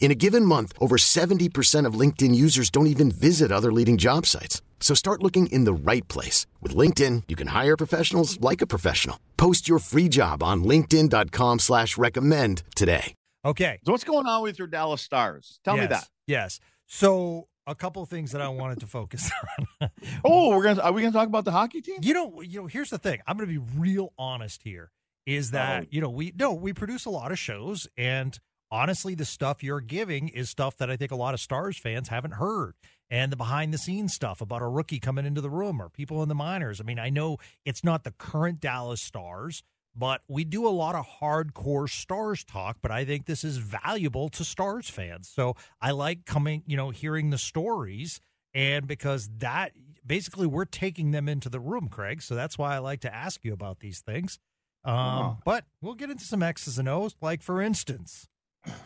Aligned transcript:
In 0.00 0.10
a 0.10 0.14
given 0.14 0.44
month, 0.44 0.72
over 0.80 0.96
70% 0.96 1.84
of 1.84 2.00
LinkedIn 2.00 2.34
users 2.34 2.70
don't 2.70 2.86
even 2.86 3.10
visit 3.10 3.52
other 3.52 3.70
leading 3.70 3.98
job 3.98 4.24
sites. 4.24 4.62
So 4.80 4.94
start 4.94 5.22
looking 5.22 5.48
in 5.48 5.64
the 5.64 5.72
right 5.74 6.06
place. 6.08 6.46
With 6.62 6.74
LinkedIn, 6.74 7.24
you 7.28 7.36
can 7.36 7.48
hire 7.48 7.76
professionals 7.76 8.40
like 8.40 8.62
a 8.62 8.66
professional. 8.66 9.20
Post 9.36 9.68
your 9.68 9.80
free 9.80 10.08
job 10.08 10.42
on 10.42 10.64
linkedin.com 10.64 11.58
slash 11.58 11.98
recommend 11.98 12.62
today. 12.74 13.14
Okay. 13.44 13.80
So 13.84 13.92
what's 13.92 14.04
going 14.04 14.26
on 14.26 14.42
with 14.42 14.58
your 14.58 14.68
Dallas 14.68 15.02
Stars? 15.02 15.60
Tell 15.64 15.76
yes, 15.76 15.82
me 15.82 15.86
that. 15.88 16.08
Yes. 16.26 16.60
So 16.86 17.48
a 17.66 17.74
couple 17.74 18.02
of 18.02 18.08
things 18.08 18.32
that 18.32 18.40
I 18.40 18.48
wanted 18.48 18.80
to 18.80 18.86
focus 18.86 19.30
on. 19.80 19.90
oh, 20.24 20.56
we're 20.56 20.64
gonna 20.64 20.80
are 20.80 20.92
we 20.92 21.02
gonna 21.02 21.12
talk 21.12 21.28
about 21.28 21.44
the 21.44 21.52
hockey 21.52 21.80
team? 21.80 21.98
You 22.02 22.14
know, 22.14 22.40
you 22.40 22.60
know, 22.60 22.66
here's 22.66 22.90
the 22.90 22.98
thing. 22.98 23.20
I'm 23.26 23.36
gonna 23.36 23.46
be 23.46 23.58
real 23.76 24.12
honest 24.18 24.62
here. 24.62 24.90
Is 25.26 25.50
that, 25.50 25.82
oh. 25.82 25.86
you 25.90 26.00
know, 26.00 26.08
we 26.08 26.32
no, 26.36 26.54
we 26.54 26.72
produce 26.72 27.04
a 27.04 27.10
lot 27.10 27.32
of 27.32 27.38
shows 27.38 27.86
and 27.96 28.38
honestly, 28.70 29.14
the 29.14 29.24
stuff 29.24 29.62
you're 29.62 29.80
giving 29.80 30.28
is 30.28 30.50
stuff 30.50 30.76
that 30.78 30.90
I 30.90 30.96
think 30.96 31.10
a 31.10 31.16
lot 31.16 31.34
of 31.34 31.40
Stars 31.40 31.78
fans 31.78 32.08
haven't 32.08 32.34
heard. 32.34 32.74
And 33.10 33.32
the 33.32 33.36
behind 33.36 33.72
the 33.72 33.78
scenes 33.78 34.12
stuff 34.12 34.40
about 34.40 34.60
a 34.60 34.68
rookie 34.68 35.00
coming 35.00 35.24
into 35.24 35.40
the 35.40 35.50
room 35.50 35.80
or 35.80 35.88
people 35.88 36.22
in 36.22 36.28
the 36.28 36.34
minors. 36.34 36.80
I 36.80 36.84
mean, 36.84 36.98
I 36.98 37.08
know 37.08 37.38
it's 37.64 37.82
not 37.82 38.04
the 38.04 38.10
current 38.10 38.60
Dallas 38.60 39.00
Stars, 39.00 39.62
but 39.96 40.20
we 40.28 40.44
do 40.44 40.66
a 40.66 40.70
lot 40.70 40.94
of 40.94 41.06
hardcore 41.20 41.88
Stars 41.88 42.44
talk. 42.44 42.78
But 42.82 42.90
I 42.90 43.04
think 43.04 43.24
this 43.24 43.44
is 43.44 43.56
valuable 43.56 44.28
to 44.30 44.44
Stars 44.44 44.90
fans. 44.90 45.28
So 45.28 45.56
I 45.80 45.92
like 45.92 46.26
coming, 46.26 46.62
you 46.66 46.76
know, 46.76 46.90
hearing 46.90 47.30
the 47.30 47.38
stories. 47.38 48.20
And 48.54 48.86
because 48.86 49.30
that 49.38 49.72
basically 50.06 50.46
we're 50.46 50.64
taking 50.64 51.10
them 51.12 51.28
into 51.28 51.48
the 51.48 51.60
room, 51.60 51.88
Craig. 51.88 52.22
So 52.22 52.34
that's 52.34 52.58
why 52.58 52.74
I 52.74 52.78
like 52.78 53.00
to 53.00 53.14
ask 53.14 53.44
you 53.44 53.52
about 53.52 53.80
these 53.80 54.00
things. 54.00 54.38
Um, 54.84 54.94
oh. 54.94 55.38
But 55.44 55.64
we'll 55.80 55.94
get 55.94 56.10
into 56.10 56.24
some 56.24 56.42
X's 56.42 56.78
and 56.78 56.88
O's. 56.88 57.14
Like, 57.20 57.42
for 57.42 57.60
instance, 57.62 58.28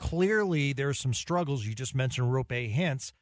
clearly 0.00 0.72
there's 0.72 0.98
some 0.98 1.14
struggles. 1.14 1.66
You 1.66 1.74
just 1.74 1.94
mentioned 1.94 2.32
Roope 2.32 2.74
Hintz, 2.74 3.12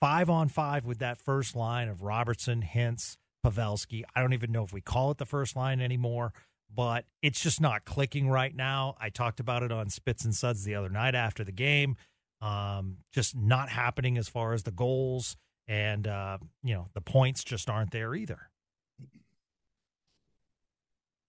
five 0.00 0.30
on 0.30 0.48
five 0.48 0.86
with 0.86 0.98
that 0.98 1.18
first 1.18 1.56
line 1.56 1.88
of 1.88 2.02
Robertson, 2.02 2.62
Hintz, 2.62 3.16
Pavelski. 3.44 4.02
I 4.14 4.20
don't 4.20 4.32
even 4.32 4.52
know 4.52 4.64
if 4.64 4.72
we 4.72 4.80
call 4.80 5.10
it 5.10 5.18
the 5.18 5.26
first 5.26 5.56
line 5.56 5.80
anymore, 5.80 6.32
but 6.74 7.04
it's 7.22 7.40
just 7.40 7.60
not 7.60 7.84
clicking 7.84 8.28
right 8.28 8.54
now. 8.54 8.96
I 9.00 9.10
talked 9.10 9.40
about 9.40 9.62
it 9.62 9.72
on 9.72 9.88
Spits 9.90 10.24
and 10.24 10.34
Suds 10.34 10.64
the 10.64 10.74
other 10.74 10.88
night 10.90 11.14
after 11.14 11.44
the 11.44 11.52
game. 11.52 11.96
Um, 12.42 12.98
just 13.12 13.36
not 13.36 13.68
happening 13.68 14.16
as 14.16 14.28
far 14.28 14.54
as 14.54 14.62
the 14.62 14.70
goals 14.70 15.36
and 15.70 16.08
uh, 16.08 16.38
you 16.64 16.74
know 16.74 16.88
the 16.94 17.00
points 17.00 17.44
just 17.44 17.70
aren't 17.70 17.92
there 17.92 18.14
either. 18.14 18.50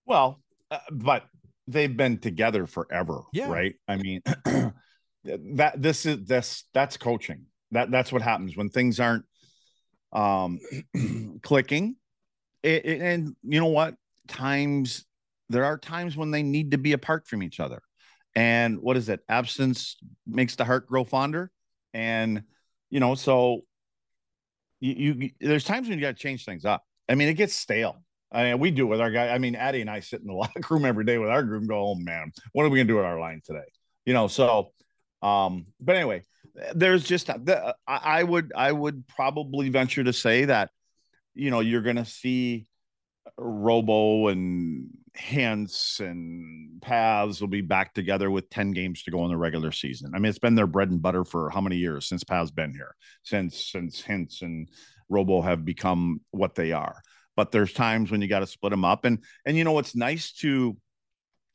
Well, 0.06 0.40
uh, 0.72 0.80
but 0.92 1.26
they've 1.72 1.96
been 1.96 2.18
together 2.20 2.68
forever, 2.68 3.22
yeah. 3.34 3.50
right? 3.50 3.76
I 3.88 3.98
mean, 3.98 4.22
that 5.24 5.82
this 5.82 6.06
is 6.06 6.26
this 6.26 6.66
that's 6.74 6.98
coaching. 6.98 7.46
That 7.72 7.92
that's 7.92 8.12
what 8.12 8.22
happens 8.22 8.56
when 8.56 8.70
things 8.70 9.00
aren't 9.00 9.26
um 10.12 10.60
clicking. 11.42 11.96
It, 12.64 12.86
it, 12.86 13.02
and 13.02 13.36
you 13.44 13.60
know 13.60 13.68
what? 13.68 13.96
Times 14.28 15.06
there 15.50 15.66
are 15.66 15.78
times 15.78 16.16
when 16.16 16.32
they 16.32 16.44
need 16.44 16.72
to 16.72 16.78
be 16.78 16.94
apart 16.94 17.28
from 17.28 17.44
each 17.44 17.60
other. 17.60 17.82
And 18.36 18.80
what 18.80 18.96
is 18.98 19.10
it? 19.10 19.20
Absence 19.28 19.98
makes 20.26 20.56
the 20.56 20.64
heart 20.64 20.88
grow 20.88 21.04
fonder. 21.04 21.52
And 21.94 22.44
you 22.90 23.00
know, 23.00 23.16
so 23.16 23.62
you, 24.80 25.14
you 25.14 25.30
there's 25.40 25.64
times 25.64 25.88
when 25.88 25.98
you 25.98 26.02
got 26.02 26.16
to 26.16 26.22
change 26.22 26.46
things 26.46 26.66
up. 26.66 26.84
I 27.10 27.16
mean, 27.16 27.28
it 27.28 27.34
gets 27.34 27.54
stale. 27.54 28.04
I 28.32 28.44
mean, 28.44 28.60
we 28.60 28.72
do 28.72 28.88
with 28.88 29.02
our 29.02 29.12
guy. 29.12 29.30
I 29.30 29.38
mean, 29.38 29.56
Addie 29.56 29.82
and 29.82 29.90
I 29.90 30.00
sit 30.00 30.22
in 30.22 30.28
the 30.28 30.34
locker 30.34 30.62
room 30.70 30.86
every 30.86 31.06
day 31.06 31.18
with 31.18 31.30
our 31.30 31.44
group 31.44 31.62
and 31.62 31.70
go, 31.70 31.90
oh 31.90 31.96
man, 31.96 32.32
what 32.54 32.66
are 32.66 32.70
we 32.70 32.80
gonna 32.80 32.88
do 32.88 32.96
with 32.96 33.06
our 33.06 33.20
line 33.20 33.42
today? 33.46 33.66
You 34.06 34.14
know, 34.14 34.28
so 34.28 34.72
um, 35.22 35.68
but 35.80 35.96
anyway, 35.96 36.24
there's 36.74 37.04
just 37.04 37.28
the, 37.28 37.76
I 37.88 38.24
would 38.24 38.52
I 38.56 38.72
would 38.72 39.08
probably 39.08 39.70
venture 39.70 40.04
to 40.04 40.14
say 40.14 40.46
that 40.46 40.72
you 41.34 41.52
know 41.52 41.60
you're 41.60 41.82
gonna 41.82 42.06
see 42.06 42.68
Robo 43.38 44.28
and 44.28 44.90
Hintz 45.18 46.00
and 46.00 46.82
Pavs 46.82 47.40
will 47.40 47.48
be 47.48 47.62
back 47.62 47.94
together 47.94 48.32
with 48.32 48.50
10 48.50 48.72
games 48.72 49.04
to 49.04 49.12
go 49.12 49.24
in 49.26 49.30
the 49.30 49.38
regular 49.38 49.72
season. 49.72 50.14
I 50.16 50.20
mean, 50.20 50.30
it's 50.30 50.40
been 50.40 50.56
their 50.56 50.68
bread 50.68 50.90
and 50.90 51.02
butter 51.02 51.24
for 51.24 51.50
how 51.50 51.62
many 51.62 51.78
years 51.78 52.08
since 52.08 52.24
Pavs 52.24 52.54
been 52.54 52.74
here, 52.74 52.96
since 53.24 53.72
since 53.72 54.02
Hintz 54.02 54.42
and 54.42 54.70
Robo 55.10 55.42
have 55.42 55.66
become 55.66 56.22
what 56.32 56.56
they 56.56 56.72
are 56.72 57.02
but 57.36 57.52
there's 57.52 57.74
times 57.74 58.12
when 58.12 58.22
you 58.22 58.28
got 58.28 58.40
to 58.40 58.48
split 58.48 58.72
them 58.72 58.86
up 58.86 59.06
and 59.06 59.20
and 59.46 59.58
you 59.58 59.64
know 59.64 59.78
it's 59.80 59.96
nice 59.96 60.32
to 60.32 60.76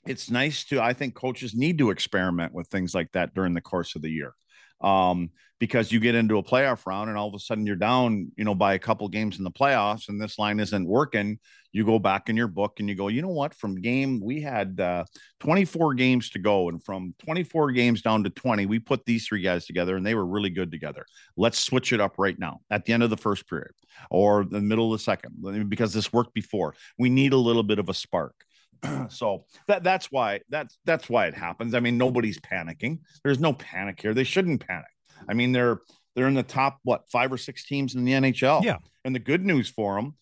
it's 0.06 0.30
nice 0.30 0.64
to 0.64 0.80
i 0.80 0.92
think 0.92 1.14
coaches 1.14 1.54
need 1.54 1.78
to 1.78 1.90
experiment 1.90 2.52
with 2.52 2.66
things 2.68 2.94
like 2.94 3.10
that 3.12 3.34
during 3.34 3.54
the 3.54 3.60
course 3.60 3.94
of 3.94 4.02
the 4.02 4.10
year 4.10 4.34
um, 4.80 5.30
because 5.58 5.90
you 5.90 6.00
get 6.00 6.14
into 6.14 6.36
a 6.38 6.42
playoff 6.42 6.86
round 6.86 7.08
and 7.08 7.18
all 7.18 7.28
of 7.28 7.34
a 7.34 7.38
sudden 7.38 7.66
you're 7.66 7.76
down, 7.76 8.30
you 8.36 8.44
know, 8.44 8.54
by 8.54 8.74
a 8.74 8.78
couple 8.78 9.08
games 9.08 9.38
in 9.38 9.44
the 9.44 9.50
playoffs 9.50 10.08
and 10.08 10.20
this 10.20 10.38
line 10.38 10.60
isn't 10.60 10.86
working. 10.86 11.38
You 11.72 11.84
go 11.84 11.98
back 11.98 12.28
in 12.28 12.36
your 12.36 12.48
book 12.48 12.74
and 12.78 12.88
you 12.88 12.94
go, 12.94 13.08
you 13.08 13.22
know 13.22 13.28
what? 13.28 13.54
From 13.54 13.80
game, 13.80 14.20
we 14.22 14.40
had 14.40 14.80
uh, 14.80 15.04
24 15.40 15.94
games 15.94 16.30
to 16.30 16.38
go. 16.38 16.68
And 16.68 16.82
from 16.82 17.14
24 17.24 17.72
games 17.72 18.02
down 18.02 18.24
to 18.24 18.30
20, 18.30 18.66
we 18.66 18.78
put 18.78 19.04
these 19.04 19.26
three 19.26 19.42
guys 19.42 19.66
together 19.66 19.96
and 19.96 20.06
they 20.06 20.14
were 20.14 20.26
really 20.26 20.50
good 20.50 20.70
together. 20.70 21.04
Let's 21.36 21.58
switch 21.58 21.92
it 21.92 22.00
up 22.00 22.14
right 22.18 22.38
now 22.38 22.60
at 22.70 22.84
the 22.84 22.92
end 22.92 23.02
of 23.02 23.10
the 23.10 23.16
first 23.16 23.48
period 23.48 23.72
or 24.10 24.44
the 24.44 24.60
middle 24.60 24.92
of 24.92 24.98
the 24.98 25.04
second 25.04 25.68
because 25.68 25.92
this 25.92 26.12
worked 26.12 26.34
before. 26.34 26.74
We 26.98 27.08
need 27.08 27.32
a 27.32 27.38
little 27.38 27.62
bit 27.62 27.78
of 27.78 27.88
a 27.88 27.94
spark. 27.94 28.34
so 29.08 29.44
that 29.68 29.82
that's 29.82 30.10
why 30.10 30.40
that's 30.48 30.78
that's 30.84 31.08
why 31.08 31.26
it 31.26 31.34
happens. 31.34 31.74
I 31.74 31.80
mean, 31.80 31.98
nobody's 31.98 32.38
panicking. 32.38 33.00
There's 33.24 33.40
no 33.40 33.52
panic 33.52 34.00
here. 34.00 34.14
They 34.14 34.24
shouldn't 34.24 34.66
panic. 34.66 34.86
I 35.28 35.34
mean, 35.34 35.52
they're 35.52 35.80
they're 36.14 36.28
in 36.28 36.34
the 36.34 36.42
top 36.42 36.78
what 36.82 37.08
five 37.10 37.32
or 37.32 37.38
six 37.38 37.66
teams 37.66 37.94
in 37.94 38.04
the 38.04 38.12
NHL. 38.12 38.64
Yeah. 38.64 38.78
And 39.04 39.14
the 39.14 39.20
good 39.20 39.44
news 39.44 39.68
for 39.68 39.96
them 39.96 40.14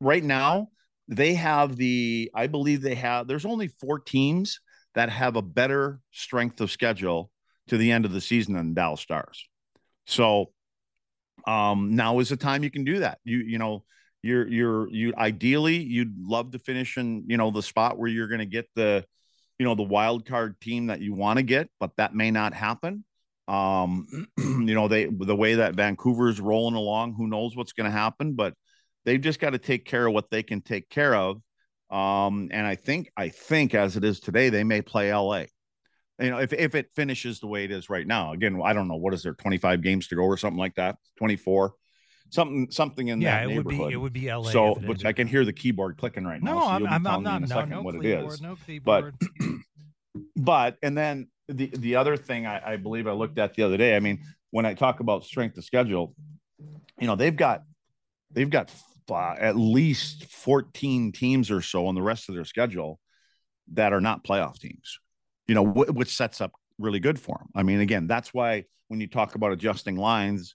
right 0.00 0.24
now, 0.24 0.68
they 1.08 1.34
have 1.34 1.76
the 1.76 2.30
I 2.34 2.46
believe 2.48 2.82
they 2.82 2.96
have. 2.96 3.26
There's 3.26 3.46
only 3.46 3.68
four 3.68 3.98
teams 3.98 4.60
that 4.94 5.08
have 5.08 5.36
a 5.36 5.42
better 5.42 6.00
strength 6.10 6.60
of 6.60 6.70
schedule 6.70 7.30
to 7.68 7.78
the 7.78 7.90
end 7.90 8.04
of 8.04 8.12
the 8.12 8.20
season 8.20 8.54
than 8.54 8.74
Dallas 8.74 9.00
Stars. 9.00 9.46
So 10.06 10.52
um 11.46 11.96
now 11.96 12.18
is 12.18 12.28
the 12.28 12.36
time 12.36 12.62
you 12.62 12.70
can 12.70 12.84
do 12.84 13.00
that. 13.00 13.18
You 13.24 13.38
you 13.38 13.58
know 13.58 13.84
you're 14.22 14.46
you're 14.48 14.88
you 14.90 15.12
ideally 15.16 15.76
you'd 15.76 16.14
love 16.18 16.52
to 16.52 16.58
finish 16.58 16.96
in 16.96 17.24
you 17.26 17.36
know 17.36 17.50
the 17.50 17.62
spot 17.62 17.98
where 17.98 18.08
you're 18.08 18.28
going 18.28 18.38
to 18.38 18.46
get 18.46 18.68
the 18.76 19.04
you 19.58 19.66
know 19.66 19.74
the 19.74 19.82
wild 19.82 20.26
card 20.26 20.60
team 20.60 20.86
that 20.86 21.00
you 21.00 21.14
want 21.14 21.38
to 21.38 21.42
get 21.42 21.68
but 21.80 21.90
that 21.96 22.14
may 22.14 22.30
not 22.30 22.54
happen. 22.54 23.04
Um 23.48 24.06
you 24.38 24.74
know 24.74 24.88
they 24.88 25.06
the 25.06 25.36
way 25.36 25.56
that 25.56 25.74
vancouver's 25.74 26.40
rolling 26.40 26.76
along 26.76 27.14
who 27.14 27.26
knows 27.26 27.56
what's 27.56 27.72
going 27.72 27.90
to 27.90 27.96
happen 27.96 28.34
but 28.34 28.54
they've 29.04 29.20
just 29.20 29.40
got 29.40 29.50
to 29.50 29.58
take 29.58 29.84
care 29.84 30.06
of 30.06 30.14
what 30.14 30.30
they 30.30 30.42
can 30.42 30.60
take 30.62 30.88
care 30.88 31.14
of. 31.14 31.42
Um 31.90 32.48
and 32.52 32.66
i 32.66 32.76
think 32.76 33.10
i 33.16 33.28
think 33.28 33.74
as 33.74 33.96
it 33.96 34.04
is 34.04 34.20
today 34.20 34.48
they 34.48 34.64
may 34.64 34.80
play 34.80 35.12
la 35.14 35.44
you 36.20 36.30
know 36.30 36.38
if, 36.38 36.52
if 36.52 36.74
it 36.74 36.90
finishes 36.94 37.40
the 37.40 37.46
way 37.46 37.64
it 37.64 37.70
is 37.70 37.90
right 37.90 38.06
now 38.06 38.32
again 38.32 38.60
i 38.64 38.72
don't 38.72 38.88
know 38.88 38.96
what 38.96 39.12
is 39.12 39.22
there 39.22 39.34
25 39.34 39.82
games 39.82 40.06
to 40.08 40.14
go 40.14 40.22
or 40.22 40.36
something 40.36 40.58
like 40.58 40.74
that 40.76 40.96
24 41.18 41.74
something 42.32 42.70
something 42.70 43.08
in 43.08 43.20
yeah, 43.20 43.38
that 43.38 43.44
it 43.44 43.48
neighborhood. 43.48 43.78
would 43.78 43.88
be 43.88 43.94
it 43.94 43.96
would 43.96 44.12
be 44.12 44.32
LA. 44.32 44.50
So, 44.50 44.80
but 44.86 45.04
I 45.04 45.12
can 45.12 45.28
hear 45.28 45.44
the 45.44 45.52
keyboard 45.52 45.96
clicking 45.98 46.24
right 46.24 46.42
no, 46.42 46.54
now. 46.54 46.60
So 46.60 46.66
I'm, 46.66 46.86
I'm, 46.86 47.06
I'm 47.06 47.22
not. 47.22 47.48
No, 47.48 47.64
no 47.64 47.82
what 47.82 47.94
keyboard, 47.94 48.06
it 48.06 48.32
is. 48.32 48.40
No 48.40 48.56
keyboard. 48.66 49.14
But 49.20 49.48
but 50.36 50.78
and 50.82 50.96
then 50.96 51.28
the 51.48 51.70
the 51.76 51.96
other 51.96 52.16
thing 52.16 52.46
I, 52.46 52.72
I 52.72 52.76
believe 52.76 53.06
I 53.06 53.12
looked 53.12 53.38
at 53.38 53.54
the 53.54 53.62
other 53.62 53.76
day. 53.76 53.94
I 53.94 54.00
mean, 54.00 54.24
when 54.50 54.66
I 54.66 54.74
talk 54.74 55.00
about 55.00 55.24
strength 55.24 55.56
of 55.58 55.64
schedule, 55.64 56.14
you 57.00 57.06
know 57.06 57.16
they've 57.16 57.36
got 57.36 57.62
they've 58.32 58.50
got 58.50 58.70
uh, 59.10 59.34
at 59.38 59.56
least 59.56 60.26
14 60.26 61.12
teams 61.12 61.50
or 61.50 61.60
so 61.60 61.86
on 61.86 61.94
the 61.94 62.02
rest 62.02 62.28
of 62.28 62.34
their 62.34 62.44
schedule 62.44 62.98
that 63.74 63.92
are 63.92 64.00
not 64.00 64.24
playoff 64.24 64.58
teams. 64.58 64.98
You 65.46 65.54
know, 65.54 65.64
wh- 65.64 65.94
which 65.94 66.16
sets 66.16 66.40
up 66.40 66.52
really 66.78 67.00
good 67.00 67.18
for 67.18 67.36
them. 67.38 67.48
I 67.54 67.62
mean, 67.62 67.80
again, 67.80 68.06
that's 68.06 68.32
why 68.32 68.64
when 68.88 69.00
you 69.00 69.06
talk 69.06 69.34
about 69.34 69.52
adjusting 69.52 69.96
lines, 69.96 70.54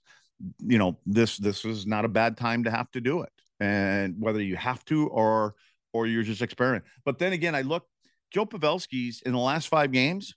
you 0.60 0.78
know, 0.78 0.98
this 1.06 1.38
this 1.38 1.66
is 1.66 1.86
not 1.86 2.06
a 2.06 2.10
bad 2.10 2.38
time 2.38 2.64
to 2.66 2.72
have 2.72 2.92
to 2.92 3.02
do 3.02 3.22
it. 3.22 3.32
And 3.60 4.16
whether 4.20 4.42
you 4.42 4.56
have 4.56 4.86
to 4.86 5.08
or 5.08 5.56
or 5.94 6.06
you're 6.08 6.24
just 6.24 6.42
experimenting. 6.42 6.88
But 7.06 7.18
then 7.18 7.34
again, 7.34 7.56
I 7.56 7.62
look 7.62 7.86
Joe 8.32 8.46
Pavelski's 8.46 9.22
in 9.22 9.32
the 9.32 9.40
last 9.40 9.68
five 9.68 9.92
games, 9.92 10.36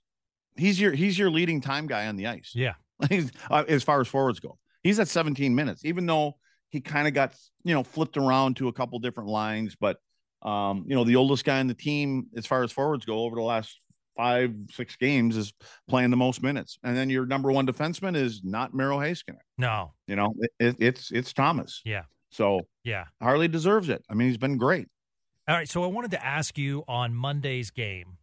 he's 0.55 0.79
your 0.79 0.91
he's 0.91 1.17
your 1.17 1.29
leading 1.29 1.61
time 1.61 1.87
guy 1.87 2.07
on 2.07 2.15
the 2.15 2.27
ice. 2.27 2.51
Yeah. 2.55 2.73
uh, 3.49 3.63
as 3.67 3.83
far 3.83 3.99
as 3.99 4.07
forwards 4.07 4.39
go. 4.39 4.57
He's 4.83 4.99
at 4.99 5.07
17 5.07 5.53
minutes, 5.53 5.85
even 5.85 6.05
though 6.05 6.37
he 6.69 6.81
kind 6.81 7.07
of 7.07 7.13
got 7.13 7.35
you 7.63 7.73
know 7.73 7.83
flipped 7.83 8.17
around 8.17 8.57
to 8.57 8.67
a 8.67 8.73
couple 8.73 8.97
different 8.99 9.29
lines. 9.29 9.75
But 9.79 9.97
um, 10.41 10.85
you 10.87 10.95
know, 10.95 11.03
the 11.03 11.15
oldest 11.15 11.45
guy 11.45 11.59
in 11.59 11.67
the 11.67 11.73
team 11.73 12.27
as 12.35 12.45
far 12.45 12.63
as 12.63 12.71
forwards 12.71 13.05
go 13.05 13.19
over 13.19 13.35
the 13.35 13.41
last 13.41 13.79
five, 14.15 14.53
six 14.71 14.95
games 14.95 15.37
is 15.37 15.53
playing 15.87 16.11
the 16.11 16.17
most 16.17 16.43
minutes. 16.43 16.77
And 16.83 16.95
then 16.95 17.09
your 17.09 17.25
number 17.25 17.51
one 17.51 17.65
defenseman 17.65 18.15
is 18.15 18.41
not 18.43 18.73
Miro 18.73 18.97
Heiskanen. 18.97 19.37
No. 19.57 19.93
You 20.07 20.15
know, 20.15 20.33
it, 20.39 20.51
it, 20.59 20.75
it's 20.79 21.11
it's 21.11 21.33
Thomas. 21.33 21.81
Yeah. 21.85 22.03
So 22.29 22.61
yeah, 22.83 23.05
Harley 23.21 23.47
deserves 23.47 23.89
it. 23.89 24.03
I 24.09 24.13
mean, 24.13 24.27
he's 24.27 24.37
been 24.37 24.57
great. 24.57 24.87
All 25.47 25.55
right. 25.55 25.69
So 25.69 25.83
I 25.83 25.87
wanted 25.87 26.11
to 26.11 26.25
ask 26.25 26.57
you 26.57 26.83
on 26.87 27.13
Monday's 27.13 27.71
game 27.71 28.17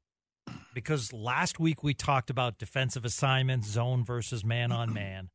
because 0.74 1.12
last 1.12 1.58
week 1.60 1.82
we 1.82 1.94
talked 1.94 2.30
about 2.30 2.58
defensive 2.58 3.04
assignments, 3.04 3.68
zone 3.68 4.04
versus 4.04 4.44
man 4.44 4.72
on 4.72 4.92
man. 4.92 5.30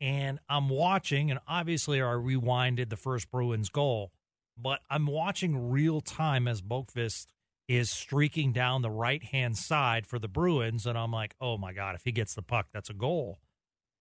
And 0.00 0.40
I'm 0.48 0.68
watching, 0.68 1.30
and 1.30 1.38
obviously 1.46 2.00
I 2.00 2.06
rewinded 2.06 2.90
the 2.90 2.96
first 2.96 3.30
Bruins 3.30 3.68
goal, 3.68 4.12
but 4.58 4.80
I'm 4.90 5.06
watching 5.06 5.70
real 5.70 6.00
time 6.00 6.48
as 6.48 6.60
Boqvist 6.60 7.26
is 7.72 7.90
streaking 7.90 8.52
down 8.52 8.82
the 8.82 8.90
right 8.90 9.22
hand 9.22 9.56
side 9.56 10.06
for 10.06 10.18
the 10.18 10.28
Bruins. 10.28 10.84
And 10.84 10.98
I'm 10.98 11.10
like, 11.10 11.34
oh 11.40 11.56
my 11.56 11.72
God, 11.72 11.94
if 11.94 12.04
he 12.04 12.12
gets 12.12 12.34
the 12.34 12.42
puck, 12.42 12.66
that's 12.70 12.90
a 12.90 12.94
goal. 12.94 13.38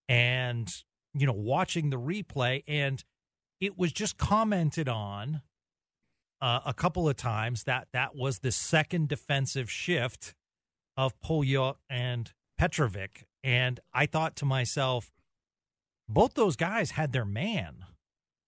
And, 0.09 0.69
you 1.13 1.25
know, 1.25 1.31
watching 1.31 1.89
the 1.89 1.99
replay, 1.99 2.63
and 2.67 3.01
it 3.61 3.77
was 3.77 3.93
just 3.93 4.17
commented 4.17 4.89
on 4.89 5.41
uh, 6.41 6.59
a 6.65 6.73
couple 6.73 7.07
of 7.07 7.15
times 7.15 7.63
that 7.63 7.87
that 7.93 8.13
was 8.13 8.39
the 8.39 8.51
second 8.51 9.07
defensive 9.07 9.71
shift 9.71 10.35
of 10.97 11.17
Polyo 11.21 11.75
and 11.89 12.33
Petrovic. 12.57 13.25
And 13.41 13.79
I 13.93 14.05
thought 14.05 14.35
to 14.37 14.45
myself, 14.45 15.11
both 16.09 16.33
those 16.33 16.57
guys 16.57 16.91
had 16.91 17.13
their 17.13 17.23
man. 17.23 17.85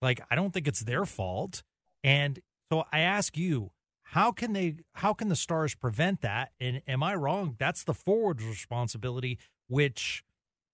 Like, 0.02 0.20
I 0.30 0.36
don't 0.36 0.52
think 0.54 0.68
it's 0.68 0.82
their 0.82 1.06
fault. 1.06 1.64
And 2.04 2.42
so 2.70 2.84
I 2.92 3.00
ask 3.00 3.38
you, 3.38 3.72
how 4.14 4.32
can 4.32 4.54
they 4.54 4.76
how 4.94 5.12
can 5.12 5.28
the 5.28 5.36
stars 5.36 5.74
prevent 5.74 6.22
that? 6.22 6.52
And 6.60 6.84
am 6.88 7.02
I 7.02 7.16
wrong? 7.16 7.56
That's 7.58 7.84
the 7.84 7.96
forward's 7.96 8.46
responsibility, 8.46 9.40
which 9.68 10.24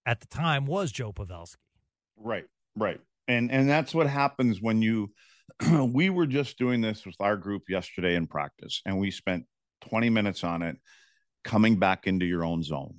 at 0.06 0.20
the 0.20 0.28
time 0.28 0.66
was 0.66 0.92
Joe 0.92 1.14
Pavelski. 1.14 1.56
Right, 2.18 2.44
right. 2.76 3.00
And 3.30 3.50
and 3.50 3.70
that's 3.70 3.96
what 3.96 4.08
happens 4.08 4.62
when 4.62 4.82
you 4.82 5.14
we 5.72 6.10
were 6.10 6.28
just 6.28 6.58
doing 6.58 6.82
this 6.82 7.06
with 7.06 7.16
our 7.22 7.38
group 7.38 7.64
yesterday 7.70 8.16
in 8.16 8.28
practice, 8.28 8.82
and 8.86 9.00
we 9.00 9.10
spent 9.10 9.46
20 9.90 10.10
minutes 10.10 10.44
on 10.44 10.62
it, 10.62 10.76
coming 11.46 11.80
back 11.80 12.08
into 12.08 12.26
your 12.26 12.44
own 12.44 12.62
zone. 12.62 12.96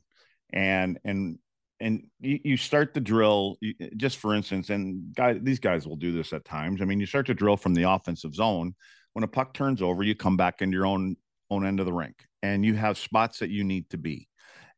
And 0.55 0.99
and 1.05 1.39
and 1.81 2.05
you, 2.19 2.57
start 2.57 2.95
the 2.95 3.01
drill 3.01 3.59
just 3.97 4.17
for 4.19 4.35
instance 4.35 4.71
and 4.71 5.15
guy, 5.15 5.35
these 5.35 5.59
guys 5.59 5.87
will 5.87 5.97
do 5.97 6.13
this 6.13 6.35
at 6.35 6.45
times 6.45 6.83
i 6.83 6.85
mean 6.85 7.01
you 7.01 7.07
start 7.07 7.25
to 7.25 7.33
drill 7.33 7.57
from 7.57 7.73
the 7.73 7.85
offensive 7.85 8.35
zone 8.35 8.75
when 9.13 9.25
a 9.25 9.29
puck 9.29 9.55
turns 9.55 9.83
over 9.83 10.03
you 10.03 10.15
come 10.15 10.37
back 10.37 10.63
into 10.63 10.77
your 10.77 10.87
own 10.87 11.17
own 11.51 11.67
end 11.67 11.81
of 11.81 11.87
the 11.87 11.93
rink 11.93 12.15
and 12.43 12.65
you 12.65 12.75
have 12.75 12.97
spots 12.97 13.41
that 13.41 13.51
you 13.51 13.65
need 13.65 13.89
to 13.91 13.99
be 13.99 14.29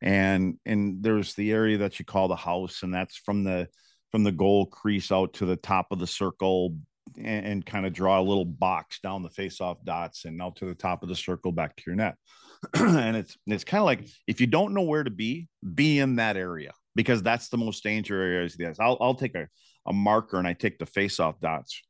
and 0.01 0.57
and 0.65 1.03
there's 1.03 1.33
the 1.35 1.51
area 1.51 1.77
that 1.77 1.99
you 1.99 2.05
call 2.05 2.27
the 2.27 2.35
house 2.35 2.83
and 2.83 2.93
that's 2.93 3.15
from 3.17 3.43
the 3.43 3.67
from 4.11 4.23
the 4.23 4.31
goal 4.31 4.65
crease 4.65 5.11
out 5.11 5.33
to 5.33 5.45
the 5.45 5.55
top 5.55 5.87
of 5.91 5.99
the 5.99 6.07
circle 6.07 6.77
and, 7.17 7.45
and 7.45 7.65
kind 7.65 7.85
of 7.85 7.93
draw 7.93 8.19
a 8.19 8.21
little 8.21 8.45
box 8.45 8.99
down 9.01 9.23
the 9.23 9.29
face 9.29 9.61
off 9.61 9.83
dots 9.83 10.25
and 10.25 10.41
out 10.41 10.55
to 10.55 10.65
the 10.65 10.75
top 10.75 11.03
of 11.03 11.09
the 11.09 11.15
circle 11.15 11.51
back 11.51 11.75
to 11.75 11.83
your 11.85 11.95
net 11.95 12.15
and 12.75 13.15
it's 13.15 13.37
it's 13.45 13.63
kind 13.63 13.81
of 13.81 13.85
like 13.85 14.07
if 14.27 14.41
you 14.41 14.47
don't 14.47 14.73
know 14.73 14.81
where 14.81 15.03
to 15.03 15.11
be 15.11 15.47
be 15.75 15.99
in 15.99 16.15
that 16.15 16.37
area 16.37 16.71
because 16.95 17.23
that's 17.23 17.49
the 17.49 17.57
most 17.57 17.83
dangerous 17.83 18.33
areas. 18.33 18.55
Yes, 18.59 18.77
I'll 18.79 18.97
I'll 19.01 19.15
take 19.15 19.35
a, 19.35 19.47
a 19.85 19.93
marker 19.93 20.37
and 20.37 20.47
I 20.47 20.53
take 20.53 20.79
the 20.79 20.85
face 20.85 21.19
off 21.19 21.39
dots 21.39 21.81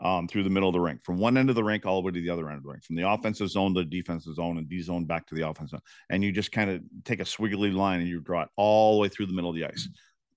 um, 0.00 0.28
through 0.28 0.42
the 0.42 0.50
middle 0.50 0.68
of 0.68 0.74
the 0.74 0.80
rink, 0.80 1.02
from 1.02 1.18
one 1.18 1.36
end 1.36 1.48
of 1.48 1.56
the 1.56 1.64
rink 1.64 1.86
all 1.86 2.00
the 2.00 2.06
way 2.06 2.12
to 2.12 2.20
the 2.20 2.30
other 2.30 2.48
end 2.48 2.58
of 2.58 2.62
the 2.62 2.68
rink, 2.68 2.84
from 2.84 2.96
the 2.96 3.08
offensive 3.08 3.48
zone 3.48 3.74
to 3.74 3.80
the 3.80 3.88
defensive 3.88 4.34
zone 4.34 4.58
and 4.58 4.68
D 4.68 4.82
zone 4.82 5.04
back 5.04 5.26
to 5.26 5.34
the 5.34 5.48
offensive 5.48 5.78
zone. 5.78 5.80
And 6.10 6.22
you 6.22 6.32
just 6.32 6.52
kind 6.52 6.70
of 6.70 6.82
take 7.04 7.20
a 7.20 7.24
swiggly 7.24 7.74
line 7.74 8.00
and 8.00 8.08
you 8.08 8.20
draw 8.20 8.42
it 8.42 8.48
all 8.56 8.96
the 8.96 9.00
way 9.02 9.08
through 9.08 9.26
the 9.26 9.32
middle 9.32 9.50
of 9.50 9.56
the 9.56 9.64
ice. 9.64 9.88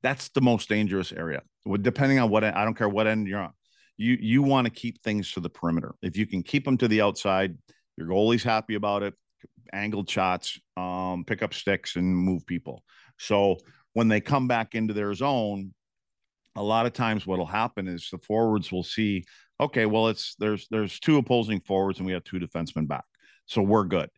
That's 0.02 0.30
the 0.30 0.42
most 0.42 0.70
dangerous 0.70 1.12
area. 1.12 1.42
Depending 1.82 2.20
on 2.20 2.30
what 2.30 2.44
I 2.44 2.64
don't 2.64 2.76
care 2.76 2.88
what 2.88 3.06
end 3.06 3.28
you're 3.28 3.42
on. 3.42 3.52
You 3.98 4.18
you 4.20 4.44
want 4.44 4.66
to 4.66 4.72
keep 4.72 5.04
things 5.04 5.34
to 5.34 5.42
the 5.42 5.50
perimeter. 5.50 5.94
If 6.02 6.16
you 6.16 6.26
can 6.26 6.42
keep 6.42 6.64
them 6.64 6.78
to 6.78 6.88
the 6.88 7.02
outside, 7.02 7.58
your 7.98 8.08
goalie's 8.08 8.44
happy 8.44 8.76
about 8.76 9.04
it. 9.04 9.14
Angled 9.74 10.10
shots, 10.10 10.58
um, 10.78 11.26
pick 11.28 11.44
up 11.44 11.54
sticks 11.54 11.98
and 11.98 12.16
move 12.16 12.46
people. 12.48 12.84
So 13.18 13.58
when 13.94 14.08
they 14.08 14.22
come 14.22 14.48
back 14.48 14.74
into 14.74 14.94
their 14.94 15.14
zone, 15.14 15.74
a 16.56 16.64
lot 16.64 16.86
of 16.86 16.94
times 16.94 17.28
what'll 17.28 17.46
happen 17.46 17.88
is 17.88 18.10
the 18.10 18.18
forwards 18.20 18.72
will 18.72 18.84
see, 18.84 19.26
okay, 19.60 19.86
well, 19.86 20.08
it's 20.08 20.36
there's 20.40 20.68
there's 20.70 21.00
two 21.00 21.18
opposing 21.18 21.60
forwards 21.62 22.00
and 22.00 22.06
we 22.06 22.14
have 22.14 22.24
two 22.24 22.40
defensemen 22.40 22.88
back. 22.88 23.06
So 23.46 23.62
we're 23.62 23.86
good. 23.86 24.10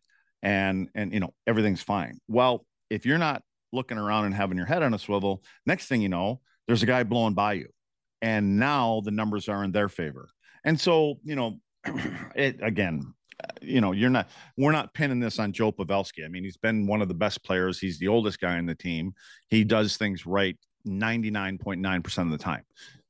And 0.42 0.88
and 0.94 1.12
you 1.12 1.20
know, 1.20 1.34
everything's 1.46 1.82
fine. 1.82 2.18
Well, 2.28 2.64
if 2.90 3.06
you're 3.06 3.18
not 3.18 3.42
looking 3.72 3.98
around 3.98 4.26
and 4.26 4.34
having 4.34 4.56
your 4.56 4.66
head 4.66 4.82
on 4.82 4.94
a 4.94 4.98
swivel, 4.98 5.42
next 5.66 5.86
thing 5.86 6.02
you 6.02 6.08
know, 6.08 6.40
there's 6.66 6.82
a 6.82 6.86
guy 6.86 7.02
blowing 7.02 7.34
by 7.34 7.54
you. 7.54 7.68
And 8.20 8.58
now 8.58 9.00
the 9.04 9.10
numbers 9.10 9.48
are 9.48 9.64
in 9.64 9.72
their 9.72 9.88
favor. 9.88 10.28
And 10.64 10.78
so, 10.80 11.18
you 11.24 11.34
know, 11.34 11.58
it 12.36 12.60
again, 12.62 13.14
you 13.60 13.80
know, 13.80 13.92
you're 13.92 14.10
not, 14.10 14.28
we're 14.56 14.72
not 14.72 14.94
pinning 14.94 15.18
this 15.18 15.38
on 15.38 15.52
Joe 15.52 15.72
Pavelski. 15.72 16.24
I 16.24 16.28
mean, 16.28 16.44
he's 16.44 16.56
been 16.56 16.86
one 16.86 17.02
of 17.02 17.08
the 17.08 17.14
best 17.14 17.42
players. 17.42 17.80
He's 17.80 17.98
the 17.98 18.08
oldest 18.08 18.40
guy 18.40 18.58
in 18.58 18.66
the 18.66 18.74
team. 18.74 19.14
He 19.48 19.64
does 19.64 19.96
things 19.96 20.26
right 20.26 20.56
99.9% 20.86 22.18
of 22.18 22.30
the 22.30 22.38
time. 22.38 22.62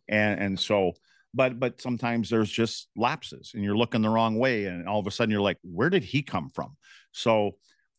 And, 0.08 0.40
and 0.40 0.58
so, 0.58 0.92
but, 1.34 1.58
but 1.58 1.80
sometimes 1.80 2.28
there's 2.28 2.50
just 2.50 2.88
lapses 2.96 3.52
and 3.54 3.64
you're 3.64 3.76
looking 3.76 4.02
the 4.02 4.10
wrong 4.10 4.38
way. 4.38 4.66
And 4.66 4.88
all 4.88 5.00
of 5.00 5.06
a 5.06 5.10
sudden 5.10 5.30
you're 5.30 5.40
like, 5.40 5.58
where 5.62 5.90
did 5.90 6.04
he 6.04 6.22
come 6.22 6.50
from? 6.50 6.76
So 7.12 7.52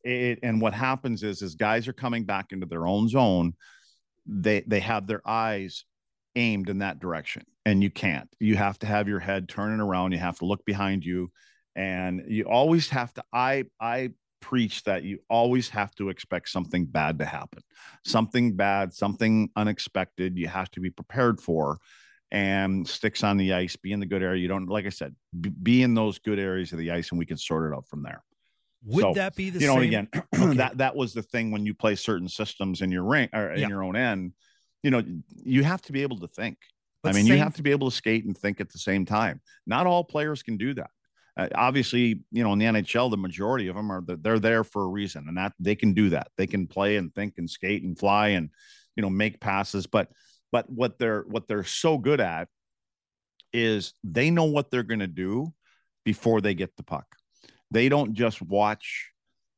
it, 0.03 0.39
and 0.43 0.61
what 0.61 0.73
happens 0.73 1.23
is, 1.23 1.41
is 1.41 1.55
guys 1.55 1.87
are 1.87 1.93
coming 1.93 2.25
back 2.25 2.51
into 2.51 2.65
their 2.65 2.87
own 2.87 3.07
zone. 3.09 3.53
They, 4.25 4.63
they 4.67 4.79
have 4.81 5.07
their 5.07 5.21
eyes 5.27 5.85
aimed 6.35 6.69
in 6.69 6.79
that 6.79 6.99
direction 6.99 7.43
and 7.65 7.83
you 7.83 7.89
can't 7.89 8.29
you 8.39 8.55
have 8.55 8.77
to 8.79 8.87
have 8.87 9.07
your 9.07 9.19
head 9.19 9.47
turning 9.47 9.79
around 9.79 10.11
you 10.11 10.17
have 10.17 10.39
to 10.39 10.45
look 10.45 10.65
behind 10.65 11.05
you 11.05 11.31
and 11.75 12.23
you 12.27 12.43
always 12.45 12.89
have 12.89 13.13
to 13.13 13.23
i 13.31 13.63
i 13.79 14.09
preach 14.41 14.83
that 14.83 15.03
you 15.03 15.19
always 15.29 15.69
have 15.69 15.93
to 15.95 16.09
expect 16.09 16.49
something 16.49 16.85
bad 16.85 17.19
to 17.19 17.25
happen 17.25 17.61
something 18.03 18.55
bad 18.55 18.93
something 18.93 19.49
unexpected 19.55 20.37
you 20.37 20.47
have 20.47 20.69
to 20.69 20.81
be 20.81 20.89
prepared 20.89 21.39
for 21.39 21.77
and 22.33 22.85
sticks 22.85 23.23
on 23.23 23.37
the 23.37 23.53
ice 23.53 23.75
be 23.75 23.93
in 23.93 23.99
the 23.99 24.05
good 24.05 24.23
area 24.23 24.41
you 24.41 24.47
don't 24.47 24.67
like 24.67 24.85
i 24.85 24.89
said 24.89 25.15
be 25.61 25.83
in 25.83 25.93
those 25.93 26.17
good 26.17 26.39
areas 26.39 26.71
of 26.71 26.79
the 26.79 26.91
ice 26.91 27.11
and 27.11 27.19
we 27.19 27.25
can 27.25 27.37
sort 27.37 27.71
it 27.71 27.75
out 27.75 27.87
from 27.87 28.01
there 28.01 28.23
would 28.85 29.03
so, 29.03 29.13
that 29.13 29.35
be 29.35 29.51
the 29.51 29.59
you 29.59 29.67
know 29.67 29.75
same? 29.75 29.83
again 29.83 30.07
okay. 30.35 30.57
that 30.57 30.77
that 30.77 30.95
was 30.95 31.13
the 31.13 31.21
thing 31.21 31.51
when 31.51 31.65
you 31.65 31.73
play 31.73 31.95
certain 31.95 32.27
systems 32.27 32.81
in 32.81 32.91
your 32.91 33.03
ring 33.03 33.29
or 33.33 33.51
in 33.51 33.61
yeah. 33.61 33.67
your 33.67 33.83
own 33.83 33.95
end 33.95 34.33
you 34.81 34.89
know 34.89 35.01
you 35.43 35.63
have 35.63 35.81
to 35.81 35.93
be 35.93 36.01
able 36.01 36.19
to 36.19 36.27
think 36.27 36.57
but 37.03 37.09
i 37.09 37.13
mean 37.13 37.25
same... 37.25 37.35
you 37.35 37.39
have 37.39 37.53
to 37.53 37.61
be 37.61 37.71
able 37.71 37.89
to 37.89 37.95
skate 37.95 38.25
and 38.25 38.35
think 38.35 38.59
at 38.59 38.69
the 38.71 38.79
same 38.79 39.05
time 39.05 39.39
not 39.67 39.85
all 39.85 40.03
players 40.03 40.41
can 40.41 40.57
do 40.57 40.73
that 40.73 40.89
uh, 41.35 41.47
obviously, 41.55 42.21
you 42.31 42.43
know, 42.43 42.53
in 42.53 42.59
the 42.59 42.65
NHL, 42.65 43.09
the 43.09 43.17
majority 43.17 43.67
of 43.67 43.75
them 43.75 43.91
are 43.91 44.03
they're 44.05 44.37
there 44.37 44.63
for 44.63 44.83
a 44.83 44.87
reason, 44.87 45.25
and 45.27 45.35
that 45.35 45.53
they 45.59 45.73
can 45.73 45.93
do 45.93 46.09
that. 46.09 46.27
They 46.37 46.45
can 46.45 46.67
play 46.67 46.97
and 46.97 47.11
think 47.15 47.39
and 47.39 47.49
skate 47.49 47.81
and 47.81 47.97
fly 47.97 48.29
and 48.29 48.51
you 48.95 49.01
know 49.01 49.09
make 49.09 49.39
passes. 49.39 49.87
But 49.87 50.09
but 50.53 50.69
what 50.69 50.99
they're 50.99 51.25
what 51.27 51.47
they're 51.47 51.63
so 51.63 51.97
good 51.97 52.21
at 52.21 52.47
is 53.51 53.93
they 54.03 54.29
know 54.29 54.45
what 54.45 54.69
they're 54.69 54.83
going 54.83 54.99
to 54.99 55.07
do 55.07 55.51
before 56.05 56.41
they 56.41 56.53
get 56.53 56.75
the 56.77 56.83
puck. 56.83 57.05
They 57.71 57.89
don't 57.89 58.13
just 58.13 58.41
watch 58.41 59.09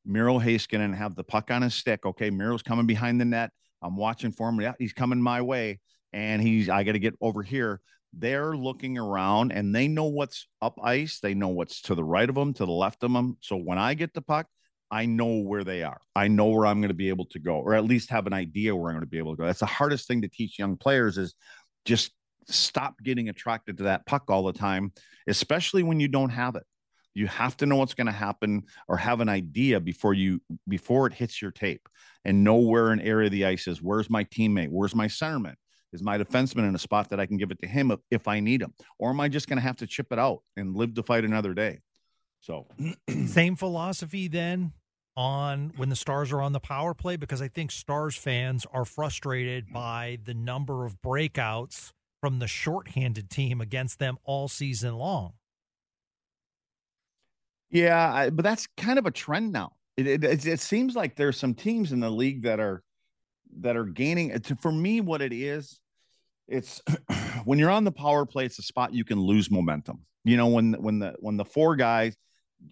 Miro 0.06 0.40
Heiskanen 0.40 0.86
and 0.86 0.96
have 0.96 1.16
the 1.16 1.24
puck 1.24 1.52
on 1.52 1.62
his 1.62 1.76
stick. 1.76 2.06
Okay, 2.06 2.30
Miro's 2.30 2.64
coming 2.64 2.88
behind 2.88 3.20
the 3.20 3.26
net. 3.26 3.52
I'm 3.82 3.98
watching 3.98 4.32
for 4.32 4.50
him. 4.50 4.62
Yeah, 4.62 4.74
he's 4.80 4.94
coming 4.94 5.22
my 5.22 5.42
way, 5.42 5.82
and 6.14 6.42
he's 6.42 6.70
I 6.70 6.84
got 6.84 6.94
to 6.94 7.00
get 7.00 7.16
over 7.22 7.44
here 7.44 7.82
they're 8.18 8.56
looking 8.56 8.98
around 8.98 9.52
and 9.52 9.76
they 9.76 9.90
know 9.90 10.06
what's 10.06 10.48
up 10.62 10.80
ice. 10.82 11.20
They 11.20 11.34
know 11.34 11.50
what's 11.50 11.82
to 11.82 11.96
the 11.96 12.04
right 12.04 12.30
of 12.30 12.36
them, 12.36 12.54
to 12.54 12.66
the 12.66 12.72
left 12.72 13.04
of 13.04 13.12
them. 13.12 13.38
So 13.42 13.58
when 13.58 13.78
I 13.78 13.94
get 13.94 14.14
the 14.14 14.22
puck, 14.22 14.48
I 14.92 15.06
know 15.06 15.40
where 15.40 15.64
they 15.64 15.84
are. 15.84 16.00
I 16.16 16.28
know 16.28 16.48
where 16.48 16.66
I'm 16.66 16.80
going 16.80 16.90
to 16.90 16.96
be 16.96 17.10
able 17.10 17.26
to 17.28 17.40
go, 17.40 17.56
or 17.56 17.74
at 17.74 17.86
least 17.86 18.10
have 18.10 18.28
an 18.28 18.34
idea 18.34 18.76
where 18.76 18.90
I'm 18.90 18.96
going 18.96 19.06
to 19.06 19.10
be 19.10 19.18
able 19.18 19.36
to 19.36 19.38
go. 19.38 19.46
That's 19.46 19.60
the 19.60 19.66
hardest 19.66 20.08
thing 20.08 20.22
to 20.22 20.28
teach 20.28 20.60
young 20.60 20.78
players 20.78 21.18
is 21.18 21.34
just 21.86 22.12
stop 22.48 22.96
getting 23.04 23.30
attracted 23.30 23.78
to 23.78 23.84
that 23.84 24.06
puck 24.06 24.26
all 24.30 24.44
the 24.44 24.54
time, 24.54 24.94
especially 25.28 25.84
when 25.84 26.00
you 26.00 26.08
don't 26.08 26.30
have 26.30 26.56
it. 26.56 26.64
You 27.14 27.28
have 27.28 27.56
to 27.58 27.66
know 27.66 27.78
what's 27.78 27.94
going 27.94 28.08
to 28.08 28.14
happen 28.14 28.64
or 28.88 28.98
have 28.98 29.22
an 29.22 29.30
idea 29.30 29.80
before 29.80 30.14
you 30.14 30.42
before 30.68 31.08
it 31.08 31.14
hits 31.14 31.42
your 31.42 31.52
tape 31.52 31.88
and 32.26 32.44
know 32.44 32.58
where 32.58 32.90
an 32.90 33.00
area 33.00 33.28
of 33.28 33.32
the 33.32 33.46
ice 33.46 33.68
is. 33.68 33.82
Where's 33.82 34.10
my 34.10 34.26
teammate? 34.26 34.70
Where's 34.70 34.94
my 34.94 35.08
centerman? 35.08 35.56
Is 35.94 36.04
my 36.04 36.18
defenseman 36.18 36.68
in 36.68 36.76
a 36.76 36.80
spot 36.80 37.10
that 37.10 37.22
I 37.22 37.26
can 37.26 37.38
give 37.38 37.52
it 37.52 37.62
to 37.62 37.68
him 37.68 37.96
if, 38.12 38.28
I 38.28 38.42
need 38.42 38.62
him? 38.62 38.74
Or 39.00 39.12
am 39.12 39.22
I 39.22 39.30
just 39.30 39.48
going 39.48 39.58
to 39.58 39.64
have 39.64 39.78
to 39.78 39.88
chip 39.88 40.08
it 40.12 40.20
out 40.20 40.40
and 40.58 40.76
live 40.76 40.94
to 40.96 41.04
fight 41.04 41.24
another 41.24 41.54
day? 41.54 41.80
So, 42.46 42.68
same 43.26 43.56
philosophy 43.56 44.28
then 44.28 44.74
on 45.18 45.74
when 45.78 45.90
the 45.90 45.96
Stars 45.96 46.32
are 46.32 46.44
on 46.44 46.52
the 46.54 46.60
power 46.60 46.94
play 46.94 47.16
because 47.16 47.42
I 47.42 47.48
think 47.48 47.72
Stars 47.72 48.16
fans 48.16 48.68
are 48.72 48.86
frustrated 48.86 49.74
by 49.74 50.20
the 50.24 50.36
number 50.36 50.86
of 50.86 51.02
breakouts 51.02 51.92
from 52.22 52.38
the 52.38 52.46
shorthanded 52.46 53.32
team 53.32 53.62
against 53.62 53.98
them 53.98 54.20
all 54.26 54.48
season 54.48 54.94
long. 54.94 55.34
Yeah, 57.72 58.14
I, 58.14 58.30
but 58.30 58.44
that's 58.44 58.68
kind 58.78 59.00
of 59.00 59.08
a 59.08 59.12
trend 59.12 59.52
now. 59.52 59.72
It, 59.98 60.24
it, 60.24 60.46
it 60.46 60.60
seems 60.60 60.96
like 60.96 61.16
there's 61.16 61.40
some 61.40 61.56
teams 61.56 61.94
in 61.94 62.00
the 62.00 62.12
league 62.12 62.44
that 62.44 62.60
are 62.60 62.84
that 63.62 63.76
are 63.76 63.86
gaining. 63.86 64.40
For 64.62 64.72
me, 64.72 65.02
what 65.02 65.24
it 65.24 65.34
is, 65.34 65.80
it's 66.48 66.80
when 67.46 67.58
you're 67.58 67.72
on 67.72 67.86
the 67.86 67.92
power 67.92 68.24
play, 68.24 68.46
it's 68.46 68.60
a 68.60 68.64
spot 68.64 68.94
you 68.94 69.04
can 69.04 69.20
lose 69.20 69.50
momentum. 69.50 70.06
You 70.24 70.38
know, 70.38 70.48
when 70.48 70.74
when 70.74 71.00
the 71.00 71.16
when 71.20 71.38
the 71.38 71.46
four 71.46 71.76
guys, 71.76 72.16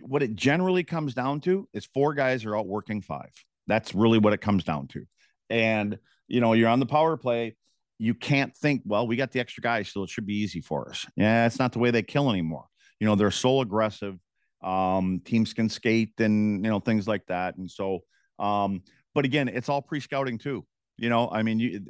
what 0.01 0.23
it 0.23 0.35
generally 0.35 0.83
comes 0.83 1.13
down 1.13 1.41
to 1.41 1.67
is 1.73 1.85
four 1.93 2.13
guys 2.13 2.45
are 2.45 2.57
out 2.57 2.67
working 2.67 3.01
five. 3.01 3.31
That's 3.67 3.93
really 3.95 4.17
what 4.17 4.33
it 4.33 4.41
comes 4.41 4.63
down 4.63 4.87
to. 4.89 5.05
And 5.49 5.97
you 6.27 6.41
know, 6.41 6.53
you're 6.53 6.69
on 6.69 6.79
the 6.79 6.85
power 6.85 7.17
play. 7.17 7.55
You 7.99 8.13
can't 8.13 8.55
think, 8.55 8.81
well, 8.85 9.07
we 9.07 9.15
got 9.15 9.31
the 9.31 9.39
extra 9.39 9.61
guys, 9.61 9.89
so 9.89 10.03
it 10.03 10.09
should 10.09 10.25
be 10.25 10.37
easy 10.37 10.61
for 10.61 10.89
us. 10.89 11.05
Yeah, 11.15 11.45
it's 11.45 11.59
not 11.59 11.71
the 11.73 11.79
way 11.79 11.91
they 11.91 12.01
kill 12.01 12.29
anymore. 12.29 12.65
You 12.99 13.07
know, 13.07 13.15
they're 13.15 13.31
so 13.31 13.61
aggressive 13.61 14.17
um, 14.63 15.21
teams 15.25 15.53
can 15.53 15.69
skate 15.69 16.19
and 16.19 16.63
you 16.63 16.71
know 16.71 16.79
things 16.79 17.07
like 17.07 17.25
that. 17.27 17.57
And 17.57 17.69
so, 17.69 17.99
um, 18.39 18.81
but 19.13 19.25
again, 19.25 19.47
it's 19.47 19.69
all 19.69 19.81
pre-scouting 19.81 20.37
too. 20.37 20.65
You 20.97 21.09
know, 21.09 21.29
I 21.31 21.43
mean, 21.43 21.59
you 21.59 21.85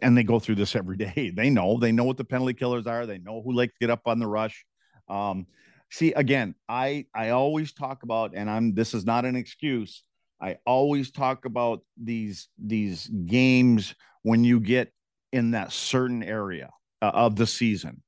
and 0.00 0.16
they 0.16 0.24
go 0.24 0.38
through 0.38 0.54
this 0.56 0.74
every 0.74 0.96
day. 0.96 1.32
They 1.36 1.50
know 1.50 1.78
they 1.78 1.92
know 1.92 2.04
what 2.04 2.16
the 2.16 2.24
penalty 2.24 2.54
killers 2.54 2.86
are. 2.86 3.06
They 3.06 3.18
know 3.18 3.42
who 3.42 3.52
like 3.52 3.70
to 3.70 3.78
get 3.80 3.90
up 3.90 4.02
on 4.06 4.18
the 4.18 4.26
rush. 4.26 4.64
Um, 5.08 5.46
see, 5.94 6.12
again, 6.12 6.54
I 6.68 7.06
I 7.14 7.30
always 7.30 7.72
talk 7.72 8.02
about, 8.02 8.32
and 8.34 8.50
I'm 8.50 8.74
this 8.74 8.94
is 8.94 9.04
not 9.04 9.24
an 9.24 9.36
excuse. 9.36 10.02
I 10.40 10.58
always 10.66 11.10
talk 11.10 11.44
about 11.44 11.80
these 11.96 12.48
these 12.62 13.06
games 13.06 13.94
when 14.22 14.44
you 14.44 14.60
get 14.60 14.92
in 15.32 15.52
that 15.52 15.72
certain 15.72 16.22
area 16.22 16.70
uh, 17.02 17.10
of 17.14 17.36
the 17.36 17.46
season 17.46 18.02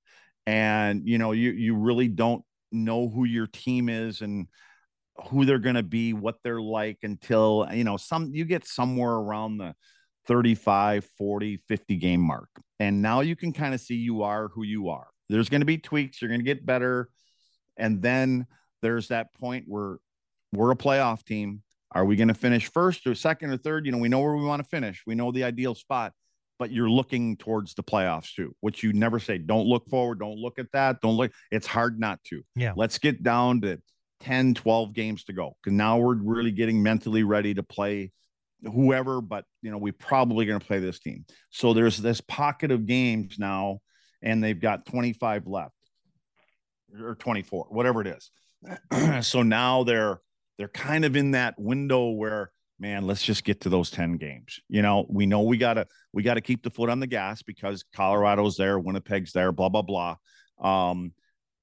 and 0.46 1.02
you 1.04 1.18
know 1.18 1.32
you 1.32 1.50
you 1.50 1.74
really 1.74 2.06
don't 2.06 2.44
know 2.72 3.08
who 3.08 3.24
your 3.24 3.46
team 3.46 3.88
is 3.88 4.20
and 4.20 4.46
who 5.28 5.44
they're 5.44 5.58
going 5.58 5.76
to 5.76 5.82
be, 5.82 6.12
what 6.12 6.36
they're 6.42 6.60
like 6.60 6.98
until, 7.02 7.66
you 7.72 7.84
know, 7.84 7.96
some 7.96 8.30
you 8.32 8.44
get 8.44 8.66
somewhere 8.66 9.12
around 9.12 9.58
the 9.58 9.74
35, 10.26 11.06
40, 11.16 11.62
50 11.68 11.96
game 11.96 12.20
mark. 12.20 12.48
And 12.78 13.00
now 13.00 13.20
you 13.20 13.36
can 13.36 13.52
kind 13.52 13.74
of 13.74 13.80
see 13.80 13.94
you 13.94 14.22
are 14.22 14.48
who 14.48 14.62
you 14.64 14.88
are. 14.90 15.06
There's 15.28 15.48
going 15.48 15.62
to 15.62 15.66
be 15.66 15.78
tweaks, 15.78 16.20
you're 16.20 16.28
going 16.28 16.40
to 16.40 16.44
get 16.44 16.66
better. 16.66 17.08
And 17.76 18.02
then 18.02 18.46
there's 18.82 19.08
that 19.08 19.34
point 19.34 19.64
where 19.66 19.96
we're 20.52 20.70
a 20.70 20.76
playoff 20.76 21.24
team. 21.24 21.62
Are 21.92 22.04
we 22.04 22.16
going 22.16 22.28
to 22.28 22.34
finish 22.34 22.70
first 22.70 23.06
or 23.06 23.14
second 23.14 23.50
or 23.50 23.56
third? 23.56 23.86
You 23.86 23.92
know, 23.92 23.98
we 23.98 24.08
know 24.08 24.20
where 24.20 24.36
we 24.36 24.44
want 24.44 24.62
to 24.62 24.68
finish. 24.68 25.02
We 25.06 25.14
know 25.14 25.32
the 25.32 25.44
ideal 25.44 25.74
spot 25.74 26.12
but 26.58 26.70
you're 26.72 26.90
looking 26.90 27.36
towards 27.36 27.74
the 27.74 27.82
playoffs 27.82 28.34
too, 28.34 28.54
which 28.60 28.82
you 28.82 28.92
never 28.92 29.18
say, 29.18 29.38
don't 29.38 29.66
look 29.66 29.88
forward, 29.88 30.20
don't 30.20 30.38
look 30.38 30.58
at 30.58 30.70
that, 30.72 31.00
don't 31.00 31.16
look. 31.16 31.32
It's 31.50 31.66
hard 31.66 32.00
not 32.00 32.22
to. 32.24 32.42
Yeah. 32.54 32.72
Let's 32.76 32.98
get 32.98 33.22
down 33.22 33.60
to 33.62 33.80
10, 34.20 34.54
12 34.54 34.92
games 34.94 35.24
to 35.24 35.32
go. 35.32 35.56
Cause 35.64 35.72
now 35.72 35.98
we're 35.98 36.14
really 36.14 36.52
getting 36.52 36.82
mentally 36.82 37.22
ready 37.22 37.54
to 37.54 37.62
play 37.62 38.12
whoever, 38.62 39.20
but 39.20 39.44
you 39.62 39.70
know, 39.70 39.78
we're 39.78 39.92
probably 39.92 40.46
going 40.46 40.58
to 40.58 40.66
play 40.66 40.78
this 40.78 40.98
team. 40.98 41.24
So 41.50 41.74
there's 41.74 41.98
this 41.98 42.20
pocket 42.22 42.70
of 42.70 42.86
games 42.86 43.38
now, 43.38 43.80
and 44.22 44.42
they've 44.42 44.60
got 44.60 44.86
25 44.86 45.46
left 45.46 45.74
or 47.00 47.14
24, 47.14 47.66
whatever 47.70 48.00
it 48.00 48.06
is. 48.08 48.30
so 49.26 49.42
now 49.42 49.84
they're 49.84 50.20
they're 50.58 50.68
kind 50.68 51.04
of 51.04 51.16
in 51.16 51.32
that 51.32 51.54
window 51.58 52.10
where 52.10 52.50
man, 52.78 53.06
let's 53.06 53.22
just 53.22 53.44
get 53.44 53.62
to 53.62 53.70
those 53.70 53.90
10 53.90 54.18
games. 54.18 54.60
You 54.68 54.82
know, 54.82 55.06
we 55.08 55.26
know 55.26 55.42
we 55.42 55.56
gotta 55.56 55.86
we 56.12 56.22
gotta 56.22 56.40
keep 56.40 56.62
the 56.62 56.70
foot 56.70 56.90
on 56.90 57.00
the 57.00 57.06
gas 57.06 57.42
because 57.42 57.84
Colorado's 57.94 58.56
there, 58.56 58.78
Winnipeg's 58.78 59.32
there, 59.32 59.52
blah, 59.52 59.68
blah, 59.68 59.82
blah. 59.82 60.16
Um, 60.60 61.12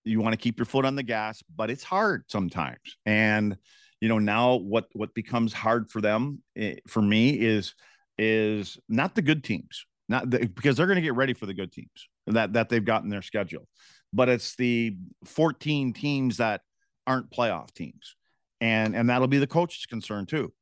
you 0.03 0.19
want 0.19 0.33
to 0.33 0.37
keep 0.37 0.59
your 0.59 0.65
foot 0.65 0.85
on 0.85 0.95
the 0.95 1.03
gas, 1.03 1.41
but 1.55 1.69
it's 1.69 1.83
hard 1.83 2.25
sometimes. 2.27 2.97
And 3.05 3.57
you 4.01 4.09
know, 4.09 4.19
now 4.19 4.55
what 4.55 4.87
what 4.93 5.13
becomes 5.13 5.53
hard 5.53 5.89
for 5.89 6.01
them 6.01 6.41
eh, 6.57 6.75
for 6.87 7.01
me 7.01 7.39
is 7.39 7.73
is 8.17 8.77
not 8.89 9.15
the 9.15 9.21
good 9.21 9.43
teams, 9.43 9.85
not 10.09 10.29
the, 10.29 10.39
because 10.39 10.75
they're 10.75 10.87
going 10.87 10.97
to 10.97 11.01
get 11.01 11.15
ready 11.15 11.33
for 11.33 11.45
the 11.45 11.53
good 11.53 11.71
teams 11.71 12.09
that 12.27 12.53
that 12.53 12.69
they've 12.69 12.83
got 12.83 13.03
in 13.03 13.09
their 13.09 13.21
schedule, 13.21 13.67
but 14.13 14.29
it's 14.29 14.55
the 14.55 14.95
14 15.25 15.93
teams 15.93 16.37
that 16.37 16.61
aren't 17.05 17.31
playoff 17.31 17.73
teams, 17.73 18.15
and 18.61 18.95
and 18.95 19.09
that'll 19.09 19.27
be 19.27 19.39
the 19.39 19.47
coach's 19.47 19.85
concern 19.85 20.25
too 20.25 20.53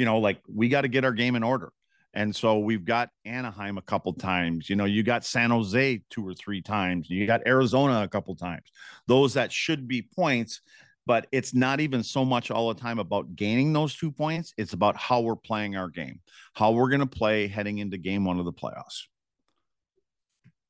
you 0.00 0.06
know, 0.06 0.18
like 0.18 0.40
we 0.50 0.70
got 0.70 0.80
to 0.80 0.88
get 0.88 1.04
our 1.04 1.12
game 1.12 1.36
in 1.36 1.42
order. 1.42 1.74
And 2.14 2.34
so 2.34 2.58
we've 2.58 2.86
got 2.86 3.10
Anaheim 3.26 3.76
a 3.76 3.82
couple 3.82 4.14
times. 4.14 4.70
You 4.70 4.74
know, 4.74 4.86
you 4.86 5.02
got 5.02 5.26
San 5.26 5.50
Jose 5.50 6.02
two 6.08 6.26
or 6.26 6.32
three 6.32 6.62
times. 6.62 7.10
You 7.10 7.26
got 7.26 7.42
Arizona 7.46 8.02
a 8.02 8.08
couple 8.08 8.34
times. 8.34 8.64
Those 9.06 9.34
that 9.34 9.52
should 9.52 9.86
be 9.86 10.00
points, 10.00 10.62
but 11.04 11.26
it's 11.32 11.52
not 11.52 11.80
even 11.80 12.02
so 12.02 12.24
much 12.24 12.50
all 12.50 12.72
the 12.72 12.80
time 12.80 12.98
about 12.98 13.36
gaining 13.36 13.74
those 13.74 13.94
two 13.94 14.10
points. 14.10 14.54
It's 14.56 14.72
about 14.72 14.96
how 14.96 15.20
we're 15.20 15.36
playing 15.36 15.76
our 15.76 15.90
game, 15.90 16.20
how 16.54 16.70
we're 16.70 16.88
going 16.88 17.00
to 17.00 17.06
play 17.06 17.46
heading 17.46 17.76
into 17.76 17.98
game 17.98 18.24
one 18.24 18.38
of 18.38 18.46
the 18.46 18.54
playoffs. 18.54 19.02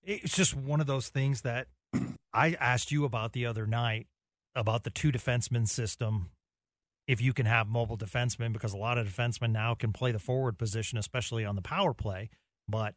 It's 0.02 0.34
just 0.34 0.56
one 0.56 0.80
of 0.80 0.88
those 0.88 1.08
things 1.08 1.42
that 1.42 1.68
I 2.32 2.56
asked 2.60 2.92
you 2.92 3.04
about 3.04 3.32
the 3.32 3.46
other 3.46 3.66
night 3.66 4.06
about 4.54 4.84
the 4.84 4.90
two 4.90 5.12
defenseman 5.12 5.68
system 5.68 6.30
if 7.06 7.20
you 7.20 7.32
can 7.32 7.46
have 7.46 7.66
mobile 7.66 7.98
defensemen 7.98 8.52
because 8.52 8.72
a 8.72 8.76
lot 8.76 8.98
of 8.98 9.06
defensemen 9.08 9.50
now 9.50 9.74
can 9.74 9.92
play 9.92 10.12
the 10.12 10.18
forward 10.18 10.58
position, 10.58 10.98
especially 10.98 11.44
on 11.44 11.56
the 11.56 11.62
power 11.62 11.92
play. 11.92 12.30
But 12.68 12.94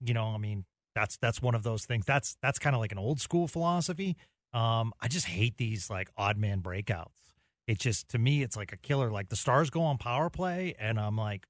you 0.00 0.14
know, 0.14 0.26
I 0.26 0.38
mean, 0.38 0.64
that's 0.94 1.16
that's 1.16 1.42
one 1.42 1.54
of 1.54 1.62
those 1.62 1.84
things. 1.84 2.04
That's 2.06 2.36
that's 2.42 2.58
kind 2.58 2.76
of 2.76 2.80
like 2.80 2.92
an 2.92 2.98
old 2.98 3.20
school 3.20 3.48
philosophy. 3.48 4.16
Um, 4.52 4.92
I 5.00 5.08
just 5.08 5.26
hate 5.26 5.56
these 5.56 5.90
like 5.90 6.10
odd 6.16 6.38
man 6.38 6.60
breakouts. 6.60 7.34
It 7.66 7.80
just 7.80 8.08
to 8.10 8.18
me, 8.18 8.42
it's 8.42 8.56
like 8.56 8.72
a 8.72 8.76
killer. 8.76 9.10
Like 9.10 9.28
the 9.30 9.36
Stars 9.36 9.70
go 9.70 9.82
on 9.82 9.98
power 9.98 10.30
play, 10.30 10.74
and 10.78 11.00
I'm 11.00 11.16
like, 11.16 11.46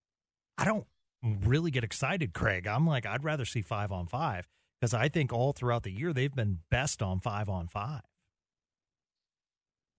I 0.56 0.64
don't 0.64 0.86
really 1.22 1.70
get 1.70 1.84
excited, 1.84 2.32
Craig. 2.32 2.66
I'm 2.66 2.86
like, 2.86 3.04
I'd 3.04 3.24
rather 3.24 3.44
see 3.44 3.60
five 3.60 3.92
on 3.92 4.06
five 4.06 4.48
because 4.80 4.94
I 4.94 5.08
think 5.08 5.32
all 5.32 5.52
throughout 5.52 5.82
the 5.82 5.90
year 5.90 6.12
they've 6.12 6.34
been 6.34 6.58
best 6.70 7.02
on 7.02 7.20
five 7.20 7.48
on 7.48 7.68
five. 7.68 8.02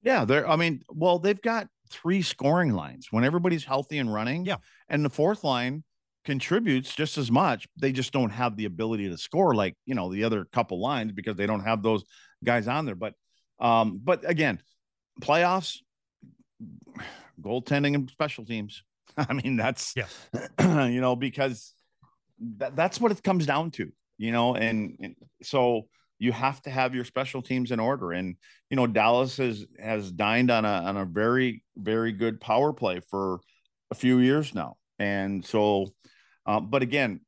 Yeah, 0.04 0.26
they're. 0.26 0.48
I 0.48 0.56
mean, 0.56 0.84
well, 0.90 1.20
they've 1.20 1.42
got 1.42 1.68
three 1.90 2.22
scoring 2.22 2.74
lines 2.74 3.08
when 3.12 3.24
everybody's 3.24 3.64
healthy 3.64 3.98
and 3.98 4.14
running. 4.14 4.46
Yeah. 4.46 4.58
And 4.90 5.04
the 5.04 5.10
fourth 5.10 5.44
line 5.44 5.84
contributes 6.26 6.94
just 6.94 7.18
as 7.18 7.32
much. 7.32 7.68
They 7.78 7.92
just 7.92 8.12
don't 8.12 8.30
have 8.30 8.56
the 8.56 8.66
ability 8.66 9.10
to 9.10 9.18
score 9.18 9.56
like, 9.56 9.76
you 9.86 9.96
know, 9.96 10.12
the 10.12 10.24
other 10.24 10.46
couple 10.46 10.80
lines 10.82 11.12
because 11.12 11.36
they 11.36 11.48
don't 11.48 11.64
have 11.64 11.82
those 11.82 12.04
guys 12.44 12.68
on 12.68 12.86
there. 12.86 12.96
But 12.96 13.14
um, 13.60 14.00
but 14.04 14.30
again, 14.30 14.62
playoffs, 15.22 15.78
goaltending 17.42 17.96
and 17.96 18.10
special 18.10 18.46
teams. 18.46 18.84
I 19.18 19.34
mean, 19.34 19.56
that's 19.58 19.94
yeah, 19.96 20.08
you 20.88 21.02
know, 21.02 21.16
because 21.16 21.74
that, 22.58 22.76
that's 22.76 23.02
what 23.02 23.12
it 23.12 23.24
comes 23.24 23.46
down 23.46 23.72
to, 23.72 23.92
you 24.18 24.32
know, 24.32 24.56
and, 24.56 24.98
and 25.00 25.16
so 25.44 25.88
you 26.20 26.32
have 26.32 26.62
to 26.64 26.70
have 26.70 26.96
your 26.96 27.06
special 27.06 27.42
teams 27.42 27.72
in 27.72 27.80
order. 27.80 28.12
And 28.12 28.36
you 28.70 28.76
know, 28.76 28.88
Dallas 28.88 29.38
has 29.38 29.66
has 29.80 30.12
dined 30.12 30.52
on 30.52 30.66
a 30.66 30.70
on 30.70 30.98
a 30.98 31.06
very 31.06 31.64
very 31.76 32.12
good 32.12 32.42
power 32.42 32.74
play 32.74 33.00
for 33.00 33.40
a 33.92 33.96
few 33.96 34.20
years 34.20 34.54
now. 34.54 34.78
And 35.00 35.46
so, 35.46 35.94
uh, 36.46 36.60
but 36.60 36.82
again, 36.82 37.22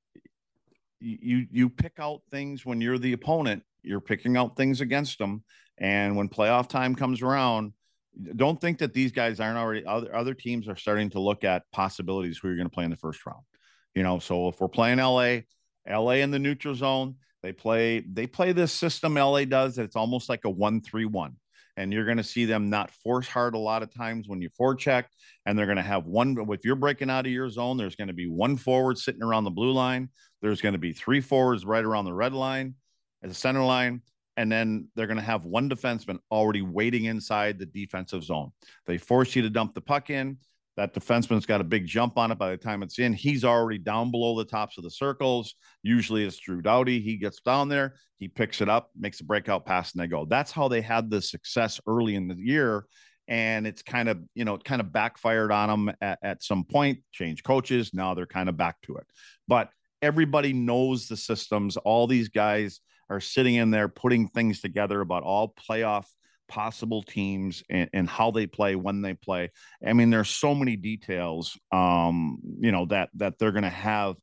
you 1.00 1.46
you 1.51 1.69
pick 1.69 1.93
out 2.00 2.22
things 2.31 2.65
when 2.65 2.81
you're 2.81 2.98
the 2.98 3.13
opponent. 3.13 3.63
You're 3.84 4.01
picking 4.01 4.36
out 4.36 4.58
things 4.58 4.81
against 4.81 5.19
them, 5.19 5.43
and 5.77 6.15
when 6.17 6.27
playoff 6.27 6.67
time 6.67 6.96
comes 6.96 7.22
around, 7.22 7.74
don't 8.36 8.60
think 8.60 8.79
that 8.79 8.93
these 8.93 9.12
guys 9.12 9.39
aren't 9.39 9.58
already 9.58 9.86
other 9.86 10.13
other 10.13 10.34
teams 10.34 10.67
are 10.67 10.75
starting 10.75 11.10
to 11.12 11.19
look 11.19 11.43
at 11.43 11.63
possibilities 11.72 12.38
who 12.38 12.50
you're 12.50 12.58
going 12.58 12.69
to 12.69 12.74
play 12.74 12.84
in 12.84 12.89
the 12.89 12.98
first 12.98 13.25
round. 13.25 13.43
You 13.96 14.03
know, 14.03 14.19
so 14.19 14.50
if 14.50 14.60
we're 14.60 14.67
playing 14.67 14.98
LA, 14.98 15.39
LA 15.88 16.13
in 16.13 16.31
the 16.31 16.39
neutral 16.39 16.75
zone, 16.75 17.15
they 17.41 17.53
play 17.53 18.01
they 18.01 18.27
play 18.27 18.51
this 18.51 18.71
system 18.71 19.13
LA 19.15 19.45
does. 19.45 19.77
It's 19.77 19.95
almost 19.95 20.29
like 20.29 20.45
a 20.45 20.50
one-three-one, 20.50 21.36
and 21.77 21.93
you're 21.93 22.05
going 22.05 22.17
to 22.17 22.24
see 22.24 22.45
them 22.45 22.69
not 22.69 22.91
force 22.91 23.27
hard 23.27 23.55
a 23.55 23.59
lot 23.59 23.83
of 23.83 23.93
times 23.93 24.27
when 24.27 24.41
you 24.41 24.50
forecheck, 24.50 25.05
and 25.45 25.57
they're 25.57 25.65
going 25.65 25.77
to 25.77 25.81
have 25.81 26.05
one. 26.05 26.36
If 26.50 26.65
you're 26.65 26.75
breaking 26.75 27.09
out 27.09 27.25
of 27.25 27.31
your 27.31 27.50
zone, 27.50 27.77
there's 27.77 27.95
going 27.95 28.09
to 28.09 28.13
be 28.13 28.27
one 28.27 28.57
forward 28.57 28.98
sitting 28.98 29.24
around 29.24 29.45
the 29.45 29.51
blue 29.51 29.71
line. 29.71 30.09
There's 30.41 30.62
going 30.62 30.74
to 30.74 30.79
be 30.79 30.93
three 30.93 31.21
forwards 31.21 31.65
right 31.65 31.83
around 31.83 32.05
the 32.05 32.13
red 32.13 32.33
line, 32.33 32.75
at 33.24 33.29
the 33.29 33.36
center 33.36 33.63
line, 33.63 34.01
and 34.38 34.51
then 34.51 34.88
they're 34.95 35.07
going 35.07 35.17
to 35.17 35.24
have 35.24 35.45
one 35.45 35.69
defenseman 35.69 36.19
already 36.31 36.62
waiting 36.62 37.05
inside 37.05 37.59
the 37.59 37.65
defensive 37.65 38.24
zone. 38.24 38.51
They 38.86 38.98
force 38.98 39.36
you 39.36 39.41
to 39.41 39.50
dump 39.50 39.74
the 39.74 39.81
puck 39.81 40.09
in. 40.09 40.38
That 40.79 40.93
defenseman's 40.93 41.45
got 41.45 41.59
a 41.59 41.65
big 41.65 41.86
jump 41.86 42.17
on 42.17 42.31
it 42.31 42.38
by 42.38 42.51
the 42.51 42.57
time 42.57 42.83
it's 42.83 43.00
in. 43.00 43.12
He's 43.12 43.43
already 43.43 43.79
down 43.79 44.12
below 44.12 44.38
the 44.38 44.45
tops 44.45 44.77
of 44.77 44.86
the 44.86 44.89
circles. 44.89 45.55
Usually 45.83 46.24
it's 46.24 46.38
Drew 46.38 46.62
Doughty. 46.62 47.01
He 47.01 47.17
gets 47.17 47.41
down 47.41 47.67
there, 47.67 47.95
he 48.17 48.29
picks 48.29 48.62
it 48.62 48.69
up, 48.69 48.89
makes 48.98 49.19
a 49.19 49.25
breakout 49.25 49.65
pass, 49.65 49.91
and 49.91 50.01
they 50.01 50.07
go. 50.07 50.24
That's 50.24 50.53
how 50.53 50.69
they 50.69 50.79
had 50.79 51.09
the 51.09 51.21
success 51.21 51.81
early 51.86 52.15
in 52.15 52.29
the 52.29 52.38
year. 52.38 52.86
And 53.27 53.67
it's 53.67 53.81
kind 53.81 54.07
of, 54.07 54.19
you 54.36 54.45
know, 54.45 54.57
kind 54.57 54.79
of 54.79 54.93
backfired 54.93 55.51
on 55.51 55.67
them 55.67 55.95
at, 56.00 56.17
at 56.24 56.43
some 56.43 56.63
point, 56.63 57.00
change 57.12 57.43
coaches. 57.43 57.91
Now 57.93 58.13
they're 58.13 58.25
kind 58.25 58.48
of 58.48 58.55
back 58.55 58.79
to 58.83 58.95
it. 58.95 59.05
But 59.50 59.71
everybody 60.01 60.53
knows 60.53 61.09
the 61.09 61.17
systems. 61.17 61.75
All 61.75 62.07
these 62.07 62.29
guys 62.29 62.79
are 63.09 63.19
sitting 63.19 63.55
in 63.55 63.69
there 63.69 63.89
putting 63.89 64.29
things 64.29 64.62
together 64.62 65.01
about 65.01 65.24
all 65.24 65.53
playoff 65.69 66.05
possible 66.50 67.03
teams 67.03 67.63
and, 67.70 67.89
and, 67.94 68.10
how 68.10 68.32
they 68.32 68.48
play 68.48 68.75
when 68.75 69.01
they 69.01 69.13
play 69.13 69.51
i 69.86 69.94
mean 69.94 70.10
there's 70.10 70.29
so 70.29 70.56
many 70.56 70.75
details 70.75 71.58
um 71.72 72.39
you 72.60 72.72
know 72.72 72.86
that 72.88 73.10
that 73.13 73.38
they're 73.38 73.51
going 73.51 73.63
to 73.63 73.70
have 73.70 74.15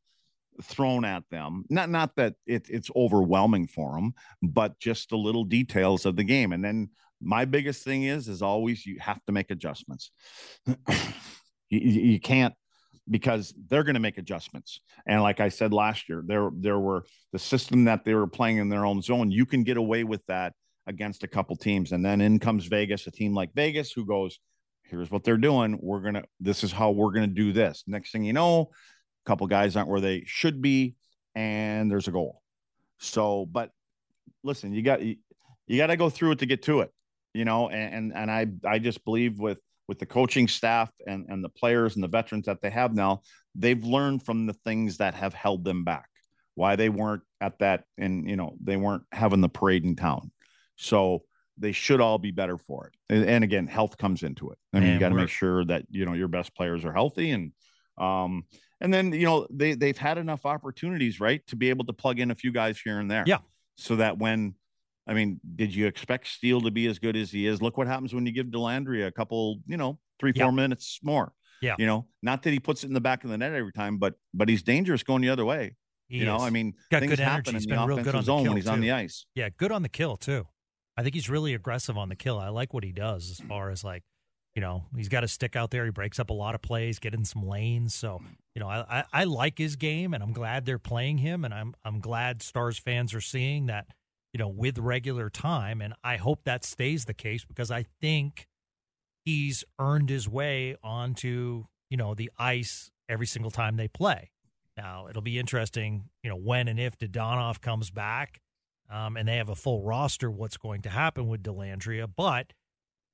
thrown 0.62 1.04
at 1.04 1.23
them 1.30 1.64
not 1.71 1.88
not 1.88 2.11
that 2.16 2.35
it, 2.47 2.66
it's 2.68 2.90
overwhelming 2.97 3.68
for 3.68 3.95
them 3.95 4.12
but 4.42 4.78
just 4.80 5.09
the 5.11 5.16
little 5.16 5.45
details 5.45 6.04
of 6.04 6.16
the 6.16 6.25
game 6.25 6.52
and 6.52 6.64
then 6.64 6.90
my 7.21 7.45
biggest 7.45 7.85
thing 7.85 8.02
is 8.02 8.28
is 8.28 8.42
always 8.42 8.85
you 8.85 8.99
have 8.99 9.25
to 9.25 9.33
make 9.33 9.50
adjustments 9.50 10.11
you, 11.71 11.78
you 11.78 12.21
can't 12.21 12.54
because 13.09 13.54
they're 13.68 13.85
going 13.85 13.95
to 13.95 14.00
make 14.00 14.18
adjustments. 14.18 14.80
And 15.06 15.23
like 15.23 15.40
I 15.40 15.49
said 15.49 15.73
last 15.73 16.09
year, 16.09 16.23
there 16.26 16.50
there 16.52 16.78
were 16.78 17.04
the 17.33 17.38
system 17.38 17.85
that 17.85 18.04
they 18.04 18.14
were 18.14 18.26
playing 18.26 18.59
in 18.59 18.68
their 18.68 18.85
own 18.85 19.00
zone. 19.02 19.30
You 19.30 19.47
can 19.47 19.62
get 19.62 19.76
away 19.76 20.04
with 20.04 20.25
that 20.26 20.54
against 20.87 21.25
a 21.25 21.28
couple 21.28 21.57
teams, 21.57 21.93
and 21.93 22.05
then 22.05 22.21
in 22.21 22.38
comes 22.38 22.66
Vegas, 22.66 23.07
a 23.07 23.11
team 23.11 23.35
like 23.35 23.55
Vegas 23.55 23.93
who 23.93 24.07
goes, 24.07 24.38
"Here's 24.85 25.11
what 25.11 25.25
they're 25.25 25.37
doing. 25.37 25.78
We're 25.81 26.00
gonna. 26.00 26.25
This 26.40 26.64
is 26.64 26.73
how 26.73 26.90
we're 26.90 27.12
gonna 27.12 27.26
do 27.26 27.52
this." 27.52 27.85
Next 27.87 28.12
thing 28.12 28.25
you 28.25 28.33
know, 28.33 28.71
a 29.25 29.28
couple 29.28 29.47
guys 29.47 29.76
aren't 29.76 29.88
where 29.88 30.00
they 30.00 30.23
should 30.26 30.62
be, 30.62 30.97
and 31.35 31.90
there's 31.90 32.09
a 32.09 32.12
goal. 32.12 32.43
So, 32.99 33.47
but 33.47 33.71
listen, 34.43 34.73
you 34.73 34.83
got 34.83 35.02
you, 35.02 35.16
you 35.66 35.76
got 35.76 35.88
to 35.88 35.97
go 35.97 36.09
through 36.11 36.33
it 36.33 36.38
to 36.40 36.47
get 36.47 36.62
to 36.64 36.81
it, 36.81 36.90
you 37.35 37.45
know. 37.45 37.69
And 37.69 37.95
and, 37.95 38.12
and 38.14 38.31
I 38.31 38.47
I 38.69 38.78
just 38.78 39.05
believe 39.05 39.38
with 39.38 39.59
with 39.88 39.99
the 39.99 40.07
coaching 40.07 40.49
staff 40.49 40.90
and, 41.07 41.26
and 41.28 41.45
the 41.45 41.49
players 41.49 41.95
and 41.95 42.02
the 42.02 42.09
veterans 42.09 42.47
that 42.47 42.61
they 42.61 42.71
have 42.71 42.95
now, 42.95 43.23
they've 43.55 43.85
learned 43.85 44.25
from 44.25 44.47
the 44.47 44.52
things 44.52 44.97
that 44.99 45.14
have 45.14 45.33
held 45.33 45.64
them 45.64 45.85
back, 45.85 46.09
why 46.55 46.76
they 46.76 46.88
weren't 46.88 47.23
at 47.40 47.59
that 47.61 47.85
and 47.97 48.28
you 48.28 48.37
know, 48.37 48.57
they 48.62 48.76
weren't 48.76 49.05
having 49.12 49.40
the 49.40 49.49
parade 49.49 49.85
in 49.85 49.95
town. 49.95 50.31
So 50.76 51.25
they 51.59 51.73
should 51.73 52.00
all 52.00 52.18
be 52.18 52.30
better 52.30 52.59
for 52.59 52.87
it. 52.87 52.95
And, 53.09 53.25
and 53.28 53.45
again, 53.45 53.66
health 53.66 53.97
comes 53.97 54.23
into 54.23 54.50
it. 54.50 54.59
I 54.73 54.76
mean, 54.78 54.85
Man, 54.88 54.95
you 54.95 55.00
got 55.00 55.09
to 55.09 55.14
make 55.14 55.28
sure 55.30 55.64
that 55.64 55.85
you 55.90 56.04
know 56.04 56.12
your 56.12 56.28
best 56.28 56.54
players 56.54 56.85
are 56.85 56.92
healthy 56.92 57.30
and 57.30 57.52
um 57.99 58.45
and 58.80 58.92
then 58.92 59.11
you 59.12 59.25
know 59.25 59.47
they 59.50 59.75
they've 59.75 59.97
had 59.97 60.18
enough 60.18 60.45
opportunities, 60.45 61.18
right, 61.18 61.47
to 61.47 61.56
be 61.56 61.71
able 61.71 61.87
to 61.87 61.92
plug 61.95 62.21
in 62.21 62.30
a 62.30 62.35
few 62.35 62.52
guys 62.52 62.78
here 62.78 63.00
and 63.00 63.11
there. 63.11 63.25
Yeah. 63.26 63.38
So 63.76 63.97
that 63.97 64.18
when 64.18 64.54
I 65.06 65.14
mean, 65.14 65.40
did 65.54 65.75
you 65.75 65.87
expect 65.87 66.26
Steele 66.26 66.61
to 66.62 66.71
be 66.71 66.87
as 66.88 66.99
good 66.99 67.16
as 67.16 67.30
he 67.30 67.47
is? 67.47 67.62
Look 67.62 67.78
what 67.78 67.87
happens 67.87 68.12
when 68.12 68.26
you 68.26 68.33
give 68.33 68.47
Dellandrea 68.47 69.06
a 69.06 69.12
couple, 69.12 69.61
you 69.66 69.76
know, 69.76 69.99
three, 70.18 70.33
four 70.33 70.52
minutes 70.52 70.99
more. 71.02 71.33
Yeah. 71.62 71.76
You 71.78 71.87
know, 71.87 72.06
not 72.23 72.42
that 72.42 72.50
he 72.50 72.61
puts 72.61 72.85
it 72.85 72.88
in 72.88 72.92
the 72.92 73.00
back 73.00 73.25
of 73.25 73.30
the 73.30 73.38
net 73.38 73.52
every 73.52 73.73
time, 73.73 73.97
but 73.99 74.14
but 74.35 74.49
he's 74.49 74.62
dangerous 74.62 75.02
going 75.02 75.23
the 75.23 75.30
other 75.30 75.45
way. 75.45 75.76
He 76.09 76.16
you 76.18 76.23
is. 76.23 76.26
know, 76.26 76.38
I 76.38 76.50
mean, 76.50 76.75
Got 76.90 77.00
things 77.00 77.12
good 77.12 77.18
happen 77.18 77.54
energy. 77.54 77.71
in 77.71 77.76
the 77.76 77.83
offensive 77.83 78.12
the 78.12 78.23
zone 78.23 78.47
when 78.47 78.56
he's 78.56 78.66
too. 78.66 78.71
on 78.73 78.80
the 78.80 78.92
ice. 78.92 79.26
Yeah, 79.35 79.49
good 79.56 79.73
on 79.73 79.83
the 79.83 79.88
kill 79.88 80.16
too. 80.16 80.47
I 80.96 81.02
think 81.02 81.14
he's 81.14 81.28
really 81.28 81.54
aggressive 81.54 81.98
on 81.98 82.08
the 82.08 82.16
kill. 82.16 82.38
I 82.38 82.48
like 82.48 82.72
what 82.72 82.84
he 82.84 82.92
does 82.92 83.30
as 83.30 83.40
far 83.46 83.70
as 83.70 83.84
like, 83.84 84.02
you 84.54 84.62
know, 84.62 84.84
he's 84.96 85.08
got 85.08 85.24
a 85.24 85.28
stick 85.28 85.54
out 85.54 85.70
there. 85.70 85.84
He 85.84 85.90
breaks 85.90 86.18
up 86.18 86.30
a 86.30 86.34
lot 86.34 86.54
of 86.54 86.62
plays, 86.62 86.98
get 86.98 87.12
in 87.12 87.24
some 87.24 87.46
lanes. 87.46 87.94
So, 87.94 88.22
you 88.54 88.60
know, 88.60 88.68
I, 88.68 89.00
I, 89.00 89.04
I 89.12 89.24
like 89.24 89.58
his 89.58 89.76
game, 89.76 90.14
and 90.14 90.22
I'm 90.22 90.32
glad 90.32 90.64
they're 90.64 90.78
playing 90.78 91.18
him, 91.18 91.44
and 91.44 91.52
I'm 91.52 91.74
I'm 91.85 92.00
glad 92.00 92.42
Stars 92.42 92.78
fans 92.78 93.12
are 93.12 93.20
seeing 93.20 93.66
that 93.66 93.87
you 94.37 94.38
know, 94.38 94.48
with 94.48 94.76
regular 94.76 95.30
time. 95.30 95.80
And 95.80 95.94
I 96.04 96.16
hope 96.16 96.44
that 96.44 96.62
stays 96.62 97.06
the 97.06 97.14
case 97.14 97.46
because 97.46 97.70
I 97.70 97.87
think 98.02 98.46
he's 99.24 99.64
earned 99.78 100.11
his 100.11 100.28
way 100.28 100.76
onto, 100.85 101.64
you 101.88 101.96
know, 101.96 102.14
the 102.14 102.30
ice 102.38 102.90
every 103.09 103.24
single 103.24 103.50
time 103.50 103.78
they 103.78 103.88
play. 103.88 104.30
Now, 104.76 105.06
it'll 105.09 105.22
be 105.22 105.38
interesting, 105.38 106.11
you 106.22 106.28
know, 106.28 106.37
when 106.37 106.68
and 106.68 106.78
if 106.78 106.98
Dadonov 106.98 107.62
comes 107.62 107.90
back 107.90 108.42
um, 108.90 109.16
and 109.16 109.29
they 109.29 109.37
have 109.37 109.49
a 109.49 109.55
full 109.55 109.83
roster, 109.83 110.31
what's 110.31 110.57
going 110.57 110.83
to 110.83 110.90
happen 110.90 111.29
with 111.29 111.42
Dellandrea. 111.42 112.09
But 112.14 112.53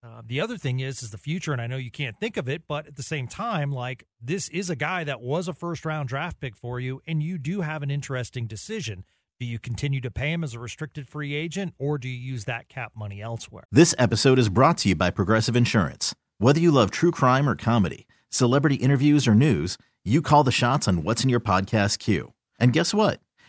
uh, 0.04 0.22
the 0.26 0.40
other 0.40 0.56
thing 0.56 0.80
is, 0.80 1.02
is 1.02 1.10
the 1.10 1.18
future, 1.18 1.52
and 1.52 1.60
I 1.60 1.66
know 1.66 1.76
you 1.76 1.90
can't 1.90 2.18
think 2.18 2.36
of 2.36 2.48
it, 2.48 2.62
but 2.66 2.86
at 2.86 2.96
the 2.96 3.02
same 3.02 3.28
time, 3.28 3.70
like 3.70 4.04
this 4.20 4.48
is 4.48 4.68
a 4.68 4.76
guy 4.76 5.04
that 5.04 5.20
was 5.20 5.48
a 5.48 5.52
first 5.52 5.84
round 5.84 6.08
draft 6.08 6.40
pick 6.40 6.56
for 6.56 6.80
you, 6.80 7.00
and 7.06 7.22
you 7.22 7.38
do 7.38 7.60
have 7.60 7.82
an 7.82 7.90
interesting 7.90 8.46
decision. 8.46 9.04
Do 9.38 9.46
you 9.46 9.58
continue 9.58 10.00
to 10.02 10.10
pay 10.10 10.32
him 10.32 10.44
as 10.44 10.54
a 10.54 10.60
restricted 10.60 11.08
free 11.08 11.34
agent 11.34 11.74
or 11.76 11.98
do 11.98 12.08
you 12.08 12.16
use 12.16 12.44
that 12.44 12.68
cap 12.68 12.92
money 12.94 13.20
elsewhere? 13.20 13.64
This 13.72 13.92
episode 13.98 14.38
is 14.38 14.48
brought 14.48 14.78
to 14.78 14.90
you 14.90 14.94
by 14.94 15.10
Progressive 15.10 15.56
Insurance. 15.56 16.14
Whether 16.38 16.60
you 16.60 16.70
love 16.70 16.92
true 16.92 17.10
crime 17.10 17.48
or 17.48 17.56
comedy, 17.56 18.06
celebrity 18.28 18.76
interviews 18.76 19.26
or 19.26 19.34
news, 19.34 19.78
you 20.04 20.22
call 20.22 20.44
the 20.44 20.52
shots 20.52 20.86
on 20.86 21.02
what's 21.02 21.24
in 21.24 21.28
your 21.28 21.40
podcast 21.40 21.98
queue. 21.98 22.34
And 22.60 22.72
guess 22.72 22.94
what? 22.94 23.20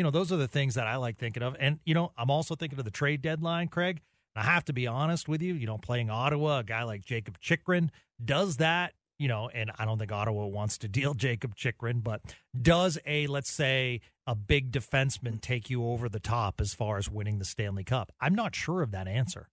You 0.00 0.04
know, 0.04 0.10
those 0.10 0.32
are 0.32 0.38
the 0.38 0.48
things 0.48 0.76
that 0.76 0.86
I 0.86 0.96
like 0.96 1.18
thinking 1.18 1.42
of. 1.42 1.54
And, 1.60 1.78
you 1.84 1.92
know, 1.92 2.12
I'm 2.16 2.30
also 2.30 2.54
thinking 2.54 2.78
of 2.78 2.86
the 2.86 2.90
trade 2.90 3.20
deadline, 3.20 3.68
Craig. 3.68 4.00
I 4.34 4.44
have 4.44 4.64
to 4.64 4.72
be 4.72 4.86
honest 4.86 5.28
with 5.28 5.42
you, 5.42 5.52
you 5.52 5.66
know, 5.66 5.76
playing 5.76 6.08
Ottawa, 6.08 6.60
a 6.60 6.64
guy 6.64 6.84
like 6.84 7.04
Jakob 7.04 7.38
Chychrun 7.38 7.90
does 8.24 8.56
that, 8.56 8.94
you 9.18 9.28
know, 9.28 9.50
and 9.50 9.70
I 9.78 9.84
don't 9.84 9.98
think 9.98 10.10
Ottawa 10.10 10.46
wants 10.46 10.78
to 10.78 10.88
deal 10.88 11.12
Jakob 11.12 11.54
Chychrun, 11.54 12.00
but 12.00 12.22
does 12.58 12.96
a, 13.04 13.26
let's 13.26 13.52
say, 13.52 14.00
a 14.26 14.34
big 14.34 14.72
defenseman 14.72 15.38
take 15.38 15.68
you 15.68 15.84
over 15.84 16.08
the 16.08 16.18
top 16.18 16.62
as 16.62 16.72
far 16.72 16.96
as 16.96 17.10
winning 17.10 17.38
the 17.38 17.44
Stanley 17.44 17.84
Cup? 17.84 18.10
I'm 18.22 18.34
not 18.34 18.54
sure 18.54 18.80
of 18.80 18.92
that 18.92 19.06
answer. 19.06 19.50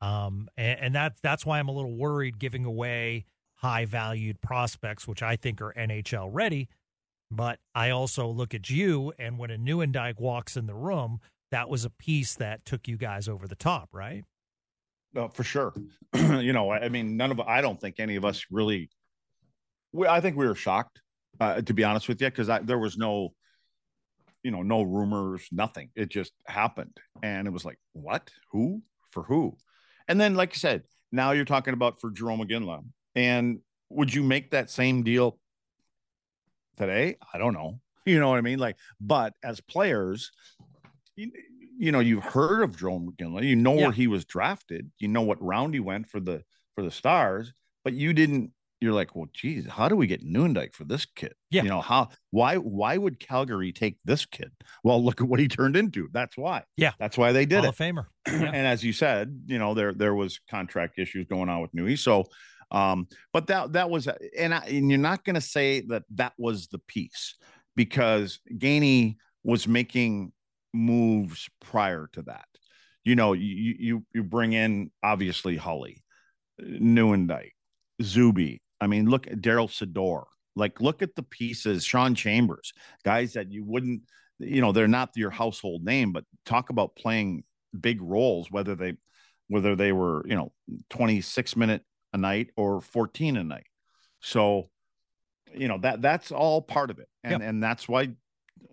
Um, 0.00 0.48
and, 0.56 0.80
and 0.80 0.94
that, 0.96 1.18
that's 1.22 1.46
why 1.46 1.60
I'm 1.60 1.68
a 1.68 1.72
little 1.72 1.94
worried 1.94 2.40
giving 2.40 2.64
away 2.64 3.26
high 3.54 3.84
valued 3.84 4.40
prospects, 4.40 5.06
which 5.06 5.22
I 5.22 5.36
think 5.36 5.62
are 5.62 5.72
NHL 5.78 6.30
ready 6.32 6.68
but 7.30 7.58
I 7.74 7.90
also 7.90 8.28
look 8.28 8.54
at 8.54 8.70
you, 8.70 9.12
and 9.18 9.38
when 9.38 9.50
a 9.50 9.56
Nieuwendyk 9.56 10.18
walks 10.18 10.56
in 10.56 10.66
the 10.66 10.74
room, 10.74 11.20
that 11.50 11.68
was 11.68 11.84
a 11.84 11.90
piece 11.90 12.34
that 12.36 12.64
took 12.64 12.88
you 12.88 12.96
guys 12.96 13.28
over 13.28 13.46
the 13.46 13.54
top, 13.54 13.90
right? 13.92 14.24
Uh, 15.16 15.28
for 15.28 15.44
sure. 15.44 15.74
you 16.14 16.52
know, 16.52 16.70
I 16.70 16.88
mean, 16.88 17.16
none 17.16 17.30
of 17.30 17.40
I 17.40 17.60
don't 17.60 17.80
think 17.80 17.96
any 17.98 18.16
of 18.16 18.24
us 18.24 18.44
really. 18.50 18.90
We, 19.92 20.06
I 20.06 20.20
think 20.20 20.36
we 20.36 20.46
were 20.46 20.54
shocked, 20.54 21.00
uh, 21.40 21.62
to 21.62 21.72
be 21.72 21.84
honest 21.84 22.08
with 22.08 22.20
you, 22.20 22.28
because 22.28 22.50
there 22.64 22.78
was 22.78 22.98
no, 22.98 23.30
you 24.42 24.50
know, 24.50 24.62
no 24.62 24.82
rumors, 24.82 25.46
nothing. 25.50 25.90
It 25.96 26.10
just 26.10 26.32
happened, 26.46 26.96
and 27.22 27.46
it 27.46 27.50
was 27.50 27.64
like, 27.64 27.78
what? 27.92 28.30
Who? 28.52 28.82
For 29.10 29.22
who? 29.22 29.56
And 30.06 30.20
then, 30.20 30.34
like 30.34 30.50
I 30.52 30.56
said, 30.56 30.82
now 31.10 31.32
you're 31.32 31.46
talking 31.46 31.74
about 31.74 32.00
for 32.00 32.10
Jarome 32.10 32.46
Iginla, 32.46 32.84
and 33.14 33.60
would 33.88 34.12
you 34.12 34.22
make 34.22 34.50
that 34.50 34.70
same 34.70 35.02
deal 35.02 35.38
today? 36.78 37.16
I 37.32 37.38
don't 37.38 37.54
know. 37.54 37.80
You 38.06 38.18
know 38.18 38.30
what 38.30 38.38
I 38.38 38.40
mean? 38.40 38.58
Like, 38.58 38.76
but 39.02 39.34
as 39.44 39.60
players, 39.60 40.30
you, 41.14 41.30
you 41.78 41.92
know, 41.92 42.00
you've 42.00 42.24
heard 42.24 42.62
of 42.62 42.74
Jarome 42.74 43.14
Iginla, 43.14 43.46
you 43.46 43.54
know 43.54 43.74
yeah. 43.74 43.82
where 43.82 43.92
he 43.92 44.06
was 44.06 44.24
drafted, 44.24 44.90
you 44.98 45.08
know 45.08 45.20
what 45.20 45.42
round 45.42 45.74
he 45.74 45.80
went 45.80 46.08
for 46.08 46.18
the 46.18 46.42
for 46.74 46.82
the 46.82 46.90
stars, 46.90 47.52
but 47.84 47.92
you 47.92 48.14
didn't 48.14 48.52
you're 48.80 48.92
like, 48.92 49.16
well, 49.16 49.28
geez, 49.32 49.66
how 49.66 49.88
do 49.88 49.96
we 49.96 50.06
get 50.06 50.24
Nieuwendyk 50.24 50.72
for 50.74 50.84
this 50.84 51.04
kid? 51.04 51.34
Yeah. 51.50 51.62
You 51.62 51.68
know, 51.68 51.80
how 51.80 52.08
why 52.30 52.56
why 52.56 52.96
would 52.96 53.18
Calgary 53.18 53.72
take 53.72 53.98
this 54.04 54.24
kid? 54.24 54.52
Well, 54.84 55.04
look 55.04 55.20
at 55.20 55.28
what 55.28 55.40
he 55.40 55.48
turned 55.48 55.76
into. 55.76 56.08
That's 56.12 56.36
why. 56.36 56.62
Yeah. 56.76 56.92
That's 56.98 57.18
why 57.18 57.32
they 57.32 57.44
did 57.44 57.64
Hall 57.64 57.70
it. 57.70 57.76
Famer. 57.76 58.06
Yeah. 58.28 58.50
and 58.52 58.66
as 58.66 58.84
you 58.84 58.92
said, 58.92 59.44
you 59.46 59.58
know, 59.58 59.74
there 59.74 59.94
there 59.94 60.14
was 60.14 60.38
contract 60.50 60.98
issues 60.98 61.26
going 61.26 61.48
on 61.48 61.62
with 61.62 61.72
Newey. 61.72 61.98
So 61.98 62.26
um, 62.70 63.08
but 63.32 63.46
that 63.48 63.72
that 63.72 63.90
was, 63.90 64.08
and, 64.36 64.54
I, 64.54 64.58
and 64.66 64.90
you're 64.90 64.98
not 64.98 65.24
going 65.24 65.34
to 65.34 65.40
say 65.40 65.80
that 65.88 66.04
that 66.14 66.32
was 66.38 66.68
the 66.68 66.78
piece 66.78 67.36
because 67.76 68.40
Gainey 68.52 69.16
was 69.44 69.66
making 69.66 70.32
moves 70.74 71.48
prior 71.60 72.08
to 72.12 72.22
that. 72.22 72.46
You 73.04 73.16
know, 73.16 73.32
you 73.32 73.74
you 73.78 74.06
you 74.12 74.22
bring 74.22 74.52
in 74.52 74.90
obviously 75.02 75.56
Hully, 75.56 76.04
Nieuwendyk, 76.60 77.52
Zuby. 78.02 78.60
I 78.80 78.86
mean, 78.86 79.08
look 79.08 79.26
at 79.26 79.40
Darryl 79.40 79.68
Sydor. 79.68 80.24
Like, 80.54 80.80
look 80.80 81.02
at 81.02 81.14
the 81.14 81.22
pieces. 81.22 81.84
Shawn 81.84 82.14
Chambers, 82.14 82.72
guys 83.04 83.32
that 83.34 83.50
you 83.50 83.64
wouldn't, 83.64 84.02
you 84.40 84.60
know, 84.60 84.72
they're 84.72 84.88
not 84.88 85.10
your 85.14 85.30
household 85.30 85.84
name, 85.84 86.12
but 86.12 86.24
talk 86.44 86.70
about 86.70 86.96
playing 86.96 87.44
big 87.80 88.02
roles, 88.02 88.50
whether 88.50 88.74
they 88.74 88.94
whether 89.46 89.74
they 89.74 89.92
were, 89.92 90.26
you 90.26 90.36
know, 90.36 90.52
26 90.90 91.56
minute 91.56 91.82
a 92.12 92.18
night 92.18 92.50
or 92.56 92.80
14 92.80 93.36
a 93.36 93.44
night. 93.44 93.66
So, 94.20 94.70
you 95.54 95.68
know, 95.68 95.78
that 95.78 96.02
that's 96.02 96.32
all 96.32 96.62
part 96.62 96.90
of 96.90 96.98
it. 96.98 97.08
And 97.24 97.40
yep. 97.40 97.48
and 97.48 97.62
that's 97.62 97.88
why 97.88 98.10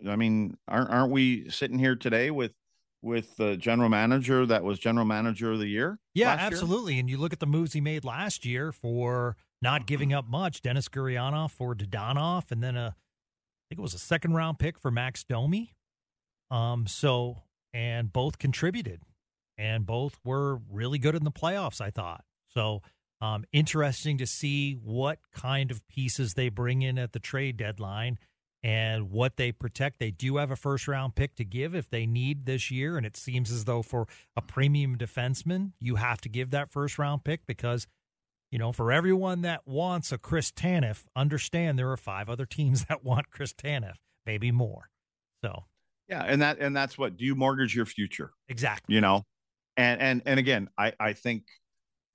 I 0.08 0.15
mean, 0.15 0.58
aren't 0.67 0.89
aren't 0.89 1.12
we 1.12 1.50
sitting 1.50 1.80
here 1.80 1.95
today 1.95 2.32
with 2.32 2.54
with 3.02 3.36
the 3.38 3.56
general 3.56 3.89
manager 3.89 4.45
that 4.48 4.63
was 4.63 4.80
general 4.80 5.06
manager 5.06 5.52
of 5.52 5.60
the 5.60 5.67
year? 5.67 6.00
Yeah, 6.13 6.32
absolutely. 6.32 6.93
Year? 6.93 7.02
And 7.02 7.10
you 7.10 7.17
look 7.17 7.34
at 7.34 7.39
the 7.39 7.45
moves 7.45 7.74
he 7.74 7.82
made 7.82 8.04
last 8.04 8.45
year 8.45 8.71
for 8.71 9.38
not 9.62 9.86
giving 9.86 10.13
up 10.13 10.28
much. 10.28 10.62
Denis 10.62 10.89
Gurianov 10.89 11.52
for 11.52 11.76
Dadonov, 11.76 12.52
and 12.52 12.63
then 12.63 12.76
a 12.76 12.95
I 12.95 13.63
think 13.69 13.80
it 13.80 13.82
was 13.82 13.93
a 13.93 14.00
second 14.00 14.34
round 14.34 14.60
pick 14.60 14.80
for 14.80 14.91
Max 14.91 15.24
Domi. 15.24 15.76
Um, 16.52 16.88
so 16.88 17.43
and 17.74 18.12
both 18.12 18.38
contributed 18.38 19.02
and 19.58 19.86
both 19.86 20.19
were 20.24 20.60
really 20.71 21.00
good 21.00 21.15
in 21.15 21.24
the 21.24 21.32
playoffs, 21.32 21.82
I 21.82 21.89
thought. 21.89 22.24
So 22.50 22.82
um, 23.21 23.45
interesting 23.51 24.17
to 24.17 24.28
see 24.28 24.73
what 24.73 25.19
kind 25.34 25.71
of 25.71 25.88
pieces 25.88 26.34
they 26.34 26.49
bring 26.49 26.82
in 26.82 26.97
at 26.97 27.13
the 27.13 27.19
trade 27.19 27.58
deadline 27.58 28.17
and 28.65 29.12
what 29.12 29.38
they 29.38 29.51
protect. 29.51 29.99
They 29.99 30.10
do 30.10 30.38
have 30.38 30.49
a 30.49 30.56
first 30.56 30.88
round 30.88 31.15
pick 31.15 31.36
to 31.36 31.45
give 31.45 31.75
if 31.75 31.89
they 31.89 32.08
need 32.08 32.45
this 32.45 32.71
year. 32.71 32.97
And 32.97 33.06
it 33.06 33.15
seems 33.15 33.51
as 33.51 33.65
though 33.65 33.84
for 33.84 34.08
a 34.36 34.41
premium 34.41 34.97
defenseman, 34.97 35.73
you 35.80 35.95
have 35.95 36.19
to 36.21 36.30
give 36.30 36.49
that 36.49 36.71
first 36.71 36.97
round 36.97 37.23
pick 37.23 37.45
because, 37.45 37.86
you 38.51 38.58
know, 38.58 38.71
for 38.71 38.91
everyone 38.91 39.41
that 39.41 39.67
wants 39.67 40.12
a 40.12 40.17
Chris 40.17 40.51
Tanev, 40.51 41.04
understand 41.15 41.78
there 41.78 41.91
are 41.91 41.97
five 41.97 42.28
other 42.28 42.47
teams 42.47 42.86
that 42.89 43.04
want 43.04 43.30
Chris 43.30 43.54
Tanev, 43.54 43.95
maybe 44.25 44.51
more. 44.51 44.89
So, 45.43 45.65
yeah. 46.10 46.23
And 46.23 46.41
that, 46.41 46.58
and 46.60 46.75
that's 46.75 46.97
what 46.97 47.17
do 47.17 47.25
you 47.25 47.36
mortgage 47.36 47.75
your 47.75 47.86
future? 47.86 48.32
Exactly. 48.49 48.95
You 48.95 49.01
know, 49.01 49.23
and, 49.78 50.01
and, 50.01 50.21
and 50.25 50.39
again, 50.39 50.69
I, 50.75 50.93
I 50.99 51.13
think 51.13 51.43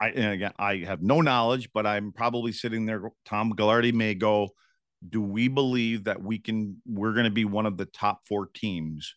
I 0.00 0.08
and 0.08 0.32
again 0.32 0.52
I 0.58 0.78
have 0.78 1.02
no 1.02 1.20
knowledge, 1.20 1.70
but 1.72 1.86
I'm 1.86 2.12
probably 2.12 2.52
sitting 2.52 2.86
there. 2.86 3.02
Tom 3.24 3.52
Gaglardi 3.52 3.92
may 3.92 4.14
go. 4.14 4.50
Do 5.08 5.20
we 5.20 5.48
believe 5.48 6.04
that 6.04 6.22
we 6.22 6.38
can? 6.38 6.80
We're 6.86 7.12
going 7.12 7.24
to 7.24 7.30
be 7.30 7.44
one 7.44 7.66
of 7.66 7.76
the 7.76 7.86
top 7.86 8.20
four 8.26 8.46
teams 8.52 9.14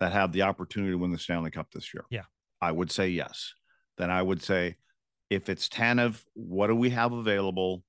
that 0.00 0.12
have 0.12 0.32
the 0.32 0.42
opportunity 0.42 0.92
to 0.92 0.98
win 0.98 1.12
the 1.12 1.18
Stanley 1.18 1.50
Cup 1.50 1.70
this 1.72 1.94
year. 1.94 2.04
Yeah, 2.10 2.24
I 2.60 2.72
would 2.72 2.90
say 2.90 3.08
yes. 3.08 3.52
Then 3.98 4.10
I 4.10 4.22
would 4.22 4.42
say, 4.42 4.76
if 5.30 5.48
it's 5.48 5.68
Tanev, 5.68 6.22
what 6.34 6.66
do 6.66 6.74
we 6.74 6.90
have 6.90 7.12
available? 7.12 7.82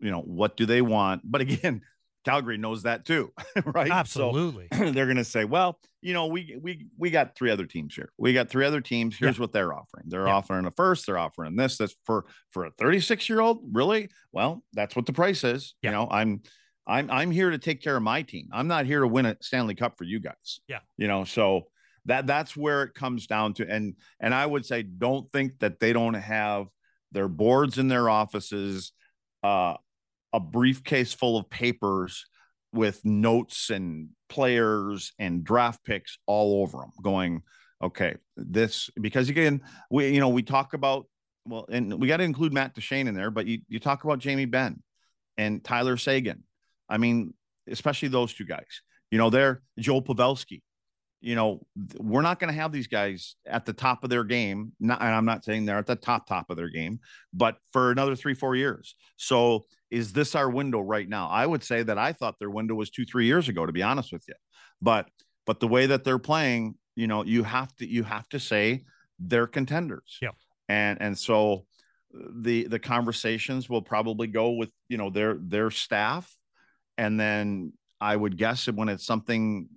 You 0.00 0.10
know, 0.10 0.22
what 0.22 0.56
do 0.56 0.66
they 0.66 0.82
want? 0.82 1.22
But 1.24 1.40
again, 1.40 1.82
Calgary 2.26 2.58
knows 2.58 2.82
that 2.82 3.04
too, 3.04 3.32
right? 3.64 3.90
Absolutely. 3.90 4.66
So 4.74 4.90
they're 4.90 5.06
going 5.06 5.16
to 5.16 5.24
say, 5.24 5.44
well, 5.44 5.78
you 6.02 6.12
know, 6.12 6.26
we 6.26 6.58
we 6.60 6.88
we 6.98 7.10
got 7.10 7.36
three 7.36 7.52
other 7.52 7.66
teams 7.66 7.94
here. 7.94 8.10
We 8.18 8.32
got 8.32 8.48
three 8.48 8.66
other 8.66 8.80
teams. 8.80 9.16
Here's 9.16 9.36
yeah. 9.36 9.40
what 9.40 9.52
they're 9.52 9.72
offering. 9.72 10.06
They're 10.08 10.26
yeah. 10.26 10.34
offering 10.34 10.66
a 10.66 10.72
first. 10.72 11.06
They're 11.06 11.18
offering 11.18 11.54
this. 11.54 11.78
That's 11.78 11.94
for 12.04 12.26
for 12.50 12.64
a 12.66 12.70
36 12.72 13.28
year 13.28 13.40
old. 13.40 13.60
Really? 13.72 14.10
Well, 14.32 14.64
that's 14.72 14.96
what 14.96 15.06
the 15.06 15.12
price 15.12 15.44
is. 15.44 15.76
Yeah. 15.82 15.90
You 15.90 15.96
know, 15.96 16.08
I'm 16.10 16.42
I'm 16.84 17.10
I'm 17.12 17.30
here 17.30 17.50
to 17.50 17.58
take 17.58 17.80
care 17.80 17.96
of 17.96 18.02
my 18.02 18.22
team. 18.22 18.48
I'm 18.52 18.66
not 18.66 18.86
here 18.86 19.00
to 19.00 19.08
win 19.08 19.26
a 19.26 19.36
Stanley 19.40 19.76
Cup 19.76 19.96
for 19.96 20.04
you 20.04 20.18
guys. 20.18 20.60
Yeah. 20.66 20.80
You 20.96 21.06
know, 21.06 21.22
so 21.22 21.68
that 22.06 22.26
that's 22.26 22.56
where 22.56 22.82
it 22.82 22.94
comes 22.94 23.28
down 23.28 23.54
to. 23.54 23.68
And 23.68 23.94
and 24.18 24.34
I 24.34 24.44
would 24.44 24.66
say, 24.66 24.82
don't 24.82 25.30
think 25.32 25.60
that 25.60 25.78
they 25.78 25.92
don't 25.92 26.14
have 26.14 26.66
their 27.12 27.28
boards 27.28 27.78
in 27.78 27.86
their 27.86 28.10
offices. 28.10 28.92
Uh, 29.44 29.74
a 30.36 30.40
briefcase 30.40 31.14
full 31.14 31.38
of 31.38 31.48
papers 31.48 32.26
with 32.72 33.02
notes 33.04 33.70
and 33.70 34.10
players 34.28 35.12
and 35.18 35.42
draft 35.42 35.82
picks 35.82 36.18
all 36.26 36.62
over 36.62 36.78
them 36.78 36.90
going 37.02 37.42
okay 37.82 38.14
this 38.36 38.90
because 39.00 39.30
again 39.30 39.62
we 39.90 40.10
you 40.10 40.20
know 40.20 40.28
we 40.28 40.42
talk 40.42 40.74
about 40.74 41.06
well 41.46 41.66
and 41.70 41.98
we 41.98 42.06
got 42.06 42.18
to 42.18 42.24
include 42.24 42.52
matt 42.52 42.74
duchene 42.74 43.08
in 43.08 43.14
there 43.14 43.30
but 43.30 43.46
you, 43.46 43.60
you 43.68 43.78
talk 43.78 44.04
about 44.04 44.18
jamie 44.18 44.44
benn 44.44 44.82
and 45.38 45.64
tyler 45.64 45.96
seguin 45.96 46.42
i 46.88 46.98
mean 46.98 47.32
especially 47.68 48.08
those 48.08 48.32
two 48.32 48.44
guys. 48.44 48.82
You 49.10 49.18
know 49.18 49.30
they're 49.30 49.62
joe 49.78 50.02
pavelski 50.02 50.60
you 51.20 51.34
know, 51.34 51.66
we're 51.98 52.22
not 52.22 52.38
going 52.38 52.52
to 52.52 52.60
have 52.60 52.72
these 52.72 52.86
guys 52.86 53.36
at 53.46 53.64
the 53.64 53.72
top 53.72 54.04
of 54.04 54.10
their 54.10 54.24
game. 54.24 54.72
Not, 54.78 55.00
and 55.00 55.14
I'm 55.14 55.24
not 55.24 55.44
saying 55.44 55.64
they're 55.64 55.78
at 55.78 55.86
the 55.86 55.96
top 55.96 56.26
top 56.26 56.50
of 56.50 56.56
their 56.56 56.68
game, 56.68 57.00
but 57.32 57.56
for 57.72 57.90
another 57.90 58.14
three, 58.14 58.34
four 58.34 58.54
years. 58.54 58.94
So 59.16 59.64
is 59.90 60.12
this 60.12 60.34
our 60.34 60.50
window 60.50 60.80
right 60.80 61.08
now? 61.08 61.28
I 61.28 61.46
would 61.46 61.64
say 61.64 61.82
that 61.82 61.98
I 61.98 62.12
thought 62.12 62.38
their 62.38 62.50
window 62.50 62.74
was 62.74 62.90
two, 62.90 63.04
three 63.04 63.26
years 63.26 63.48
ago, 63.48 63.66
to 63.66 63.72
be 63.72 63.82
honest 63.82 64.12
with 64.12 64.24
you. 64.28 64.34
But 64.82 65.08
but 65.46 65.60
the 65.60 65.68
way 65.68 65.86
that 65.86 66.04
they're 66.04 66.18
playing, 66.18 66.74
you 66.96 67.06
know, 67.06 67.24
you 67.24 67.42
have 67.44 67.74
to 67.76 67.88
you 67.88 68.02
have 68.02 68.28
to 68.30 68.40
say 68.40 68.84
they're 69.18 69.46
contenders. 69.46 70.18
Yeah. 70.20 70.30
And 70.68 71.00
and 71.00 71.18
so 71.18 71.64
the 72.12 72.66
the 72.68 72.78
conversations 72.78 73.68
will 73.68 73.82
probably 73.82 74.26
go 74.26 74.50
with 74.50 74.70
you 74.88 74.98
know 74.98 75.10
their 75.10 75.36
their 75.40 75.70
staff, 75.70 76.34
and 76.98 77.18
then 77.18 77.72
I 78.00 78.16
would 78.16 78.36
guess 78.36 78.66
that 78.66 78.74
when 78.74 78.88
it's 78.88 79.06
something 79.06 79.68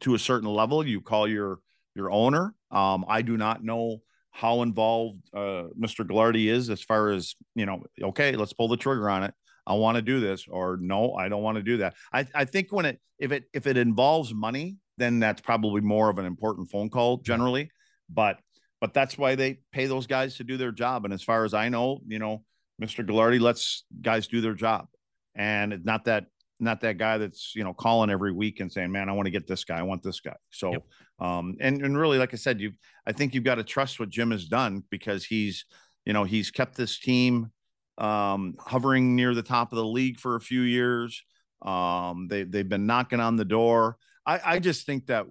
to 0.00 0.14
a 0.14 0.18
certain 0.18 0.48
level, 0.48 0.86
you 0.86 1.00
call 1.00 1.28
your 1.28 1.58
your 1.94 2.10
owner. 2.10 2.54
Um, 2.70 3.04
I 3.08 3.22
do 3.22 3.36
not 3.36 3.64
know 3.64 3.98
how 4.30 4.62
involved 4.62 5.22
uh, 5.34 5.68
Mr. 5.78 6.06
Gaglardi 6.06 6.46
is 6.46 6.70
as 6.70 6.82
far 6.82 7.10
as 7.10 7.34
you 7.54 7.66
know. 7.66 7.82
Okay, 8.02 8.36
let's 8.36 8.52
pull 8.52 8.68
the 8.68 8.76
trigger 8.76 9.08
on 9.10 9.24
it. 9.24 9.34
I 9.66 9.74
want 9.74 9.96
to 9.96 10.02
do 10.02 10.20
this, 10.20 10.46
or 10.48 10.78
no, 10.80 11.14
I 11.14 11.28
don't 11.28 11.42
want 11.42 11.56
to 11.56 11.62
do 11.62 11.78
that. 11.78 11.94
I, 12.12 12.26
I 12.34 12.44
think 12.44 12.72
when 12.72 12.86
it 12.86 13.00
if 13.18 13.32
it 13.32 13.44
if 13.52 13.66
it 13.66 13.76
involves 13.76 14.32
money, 14.32 14.76
then 14.96 15.20
that's 15.20 15.40
probably 15.40 15.80
more 15.80 16.10
of 16.10 16.18
an 16.18 16.26
important 16.26 16.70
phone 16.70 16.90
call 16.90 17.18
generally. 17.18 17.70
But 18.08 18.38
but 18.80 18.94
that's 18.94 19.18
why 19.18 19.34
they 19.34 19.60
pay 19.72 19.86
those 19.86 20.06
guys 20.06 20.36
to 20.36 20.44
do 20.44 20.56
their 20.56 20.72
job. 20.72 21.04
And 21.04 21.12
as 21.12 21.22
far 21.22 21.44
as 21.44 21.54
I 21.54 21.68
know, 21.68 22.00
you 22.06 22.18
know, 22.18 22.44
Mr. 22.82 23.06
Gaglardi 23.06 23.40
lets 23.40 23.84
guys 24.00 24.26
do 24.26 24.40
their 24.40 24.54
job, 24.54 24.86
and 25.34 25.72
it's 25.72 25.84
not 25.84 26.04
that 26.06 26.26
not 26.60 26.80
that 26.82 26.98
guy 26.98 27.18
that's 27.18 27.54
you 27.54 27.64
know 27.64 27.72
calling 27.74 28.10
every 28.10 28.32
week 28.32 28.60
and 28.60 28.70
saying, 28.70 28.92
"Man, 28.92 29.08
I 29.08 29.12
want 29.12 29.26
to 29.26 29.30
get 29.30 29.46
this 29.46 29.64
guy. 29.64 29.78
I 29.78 29.82
want 29.82 30.02
this 30.02 30.20
guy." 30.20 30.36
So, 30.50 30.72
yep. 30.72 30.82
um, 31.18 31.56
and 31.60 31.82
and 31.82 31.96
really, 31.96 32.18
like 32.18 32.32
I 32.32 32.36
said, 32.36 32.60
you 32.60 32.72
I 33.06 33.12
think 33.12 33.34
you've 33.34 33.44
got 33.44 33.56
to 33.56 33.64
trust 33.64 34.00
what 34.00 34.10
Jim 34.10 34.30
has 34.30 34.46
done 34.46 34.84
because 34.90 35.24
he's 35.24 35.64
you 36.04 36.12
know 36.12 36.24
he's 36.24 36.50
kept 36.50 36.76
this 36.76 36.98
team 36.98 37.50
um, 37.98 38.54
hovering 38.58 39.16
near 39.16 39.34
the 39.34 39.42
top 39.42 39.72
of 39.72 39.76
the 39.76 39.84
league 39.84 40.18
for 40.18 40.36
a 40.36 40.40
few 40.40 40.62
years. 40.62 41.22
Um, 41.62 42.28
they 42.28 42.44
they've 42.44 42.68
been 42.68 42.86
knocking 42.86 43.20
on 43.20 43.36
the 43.36 43.44
door. 43.44 43.96
I 44.26 44.40
I 44.44 44.58
just 44.58 44.86
think 44.86 45.06
that 45.06 45.26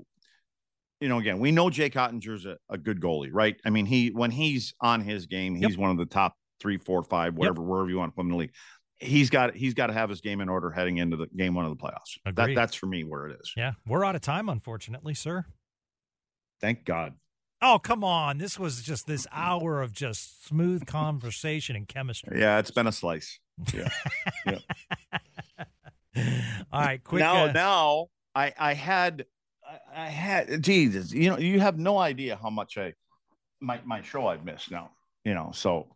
you 1.00 1.08
know, 1.08 1.20
again, 1.20 1.40
we 1.40 1.52
know 1.52 1.70
Jake 1.70 1.94
Oettinger's 1.94 2.46
a, 2.46 2.58
a 2.70 2.78
good 2.78 3.00
goalie, 3.00 3.30
right? 3.32 3.56
I 3.66 3.70
mean, 3.70 3.86
he 3.86 4.10
when 4.10 4.32
he's 4.32 4.74
on 4.82 5.02
his 5.02 5.26
game, 5.28 5.56
he's 5.56 5.72
yep. 5.72 5.80
one 5.80 5.92
of 5.92 5.98
the 5.98 6.06
top 6.06 6.36
three, 6.60 6.78
four, 6.78 7.04
five, 7.04 7.36
whatever, 7.36 7.62
yep. 7.62 7.68
wherever 7.70 7.90
you 7.90 7.98
want 7.98 8.12
to 8.12 8.16
put 8.16 8.22
him 8.22 8.28
in 8.28 8.32
the 8.32 8.38
league 8.38 8.54
he's 9.00 9.30
got 9.30 9.56
he's 9.56 9.74
got 9.74 9.88
to 9.88 9.94
have 9.94 10.10
his 10.10 10.22
game 10.22 10.42
in 10.42 10.50
order 10.50 10.70
heading 10.70 10.98
into 10.98 11.18
the 11.18 11.28
game 11.28 11.54
one 11.54 11.66
of 11.66 11.72
the 11.72 11.84
playoffs. 11.84 12.18
That 12.36 12.56
that's 12.56 12.76
for 12.76 12.86
me 12.86 13.04
where 13.04 13.28
it 13.28 13.40
is. 13.40 13.54
Yeah, 13.56 13.74
we're 13.88 14.06
out 14.06 14.16
of 14.16 14.22
time, 14.22 14.50
unfortunately, 14.50 15.14
sir. 15.14 15.46
Thank 16.62 16.86
God. 16.86 17.14
Oh 17.62 17.80
come 17.80 18.04
on! 18.04 18.38
This 18.38 18.58
was 18.58 18.82
just 18.82 19.06
this 19.06 19.28
hour 19.32 19.82
of 19.82 19.94
just 19.94 20.48
smooth 20.48 20.86
conversation 20.86 21.76
and 21.76 21.88
chemistry. 21.88 22.40
Yeah, 22.40 22.60
it's 22.60 22.72
been 22.72 22.88
a 22.88 22.92
slice. 22.92 23.40
Yeah. 23.74 23.90
yeah. 24.46 24.60
All 26.72 26.82
right, 26.82 27.04
quick. 27.04 27.20
Now, 27.20 27.46
uh, 27.46 27.52
now 27.52 28.08
I 28.34 28.54
I 28.58 28.74
had 28.74 29.26
I, 29.94 30.08
had 30.08 30.64
Jesus. 30.64 31.12
You 31.12 31.32
know, 31.32 31.38
you 31.38 31.60
have 31.60 31.78
no 31.78 31.98
idea 31.98 32.40
how 32.42 32.50
much 32.50 32.78
I 32.78 32.94
my 33.60 33.80
my 33.86 34.02
show 34.02 34.28
I've 34.28 34.46
missed 34.46 34.72
now. 34.72 34.92
You 35.26 35.34
know, 35.34 35.52
so 35.54 35.88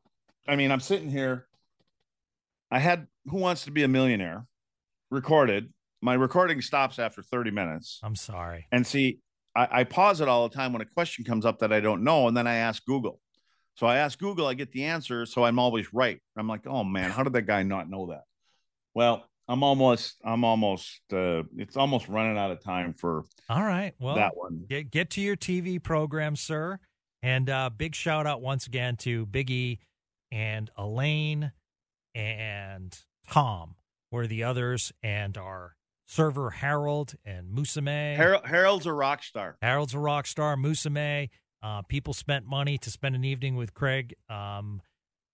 I 0.48 0.58
mean, 0.58 0.70
I'm 0.70 0.82
sitting 0.82 1.10
here 1.10 1.48
I 2.74 2.80
had 2.80 3.06
Who 3.28 3.38
Wants 3.38 3.66
to 3.66 3.72
Be 3.72 3.84
a 3.84 3.88
Millionaire 3.88 4.48
recorded. 5.12 5.72
My 6.02 6.16
recording 6.16 6.60
stops 6.60 6.98
after 6.98 7.22
30 7.22 7.52
minutes. 7.52 8.00
I'm 8.02 8.16
sorry. 8.16 8.66
And 8.72 8.86
see, 8.86 9.20
I, 9.56 9.68
I 9.72 9.84
pause 9.84 10.22
it 10.22 10.28
all 10.28 10.50
the 10.50 10.56
time 10.56 10.74
when 10.74 10.82
a 10.82 10.86
question 10.86 11.24
comes 11.24 11.46
up 11.46 11.60
that 11.60 11.72
I 11.72 11.80
don't 11.80 12.04
know, 12.04 12.28
and 12.28 12.36
then 12.36 12.48
I 12.48 12.56
ask 12.56 12.84
Google. 12.84 13.20
So 13.76 13.86
I 13.86 13.98
ask 13.98 14.18
Google, 14.18 14.48
I 14.48 14.56
get 14.56 14.72
the 14.72 14.86
answer, 14.86 15.28
so 15.28 15.44
I'm 15.44 15.60
always 15.60 15.94
right. 15.94 16.20
I'm 16.36 16.48
like, 16.48 16.66
oh 16.66 16.84
man, 16.84 17.12
how 17.12 17.22
did 17.22 17.34
that 17.34 17.44
guy 17.44 17.62
not 17.62 17.92
know 17.92 18.08
that? 18.08 18.24
Well, 18.96 19.24
I'm 19.48 19.62
almost, 19.62 20.16
I'm 20.26 20.44
almost, 20.44 21.00
uh, 21.14 21.44
it's 21.56 21.78
almost 21.78 22.08
running 22.08 22.40
out 22.40 22.50
of 22.50 22.64
time 22.64 22.96
for. 22.96 23.24
All 23.50 23.64
right, 23.64 23.94
well, 24.00 24.16
that 24.16 24.36
one. 24.36 24.66
Get 24.68 24.90
get 24.90 25.12
to 25.12 25.22
your 25.22 25.36
TV 25.36 25.82
program, 25.82 26.36
sir, 26.36 26.80
and 27.22 27.52
uh, 27.52 27.70
big 27.70 27.94
shout 27.94 28.26
out 28.26 28.42
once 28.42 28.66
again 28.66 28.96
to 28.98 29.28
Biggie 29.28 29.78
and 30.32 30.72
Elaine 30.76 31.52
and 32.16 32.98
Tom 33.30 33.76
were 34.12 34.28
the 34.28 34.44
others, 34.44 34.92
and 35.02 35.38
our 35.38 35.76
server 36.08 36.52
Harold 36.52 37.16
and 37.26 37.50
Musame. 37.52 38.16
Harold, 38.16 38.46
Harold's 38.46 38.86
a 38.86 38.94
rock 38.94 39.24
star. 39.24 39.58
Harold's 39.62 39.94
a 39.94 40.00
rock 40.00 40.28
star. 40.28 40.56
Musame. 40.56 41.30
Uh, 41.62 41.82
people 41.84 42.14
spent 42.14 42.46
money 42.46 42.78
to 42.78 42.92
spend 42.92 43.16
an 43.16 43.24
evening 43.24 43.56
with 43.56 43.74
Craig 43.74 44.14
um, 44.30 44.82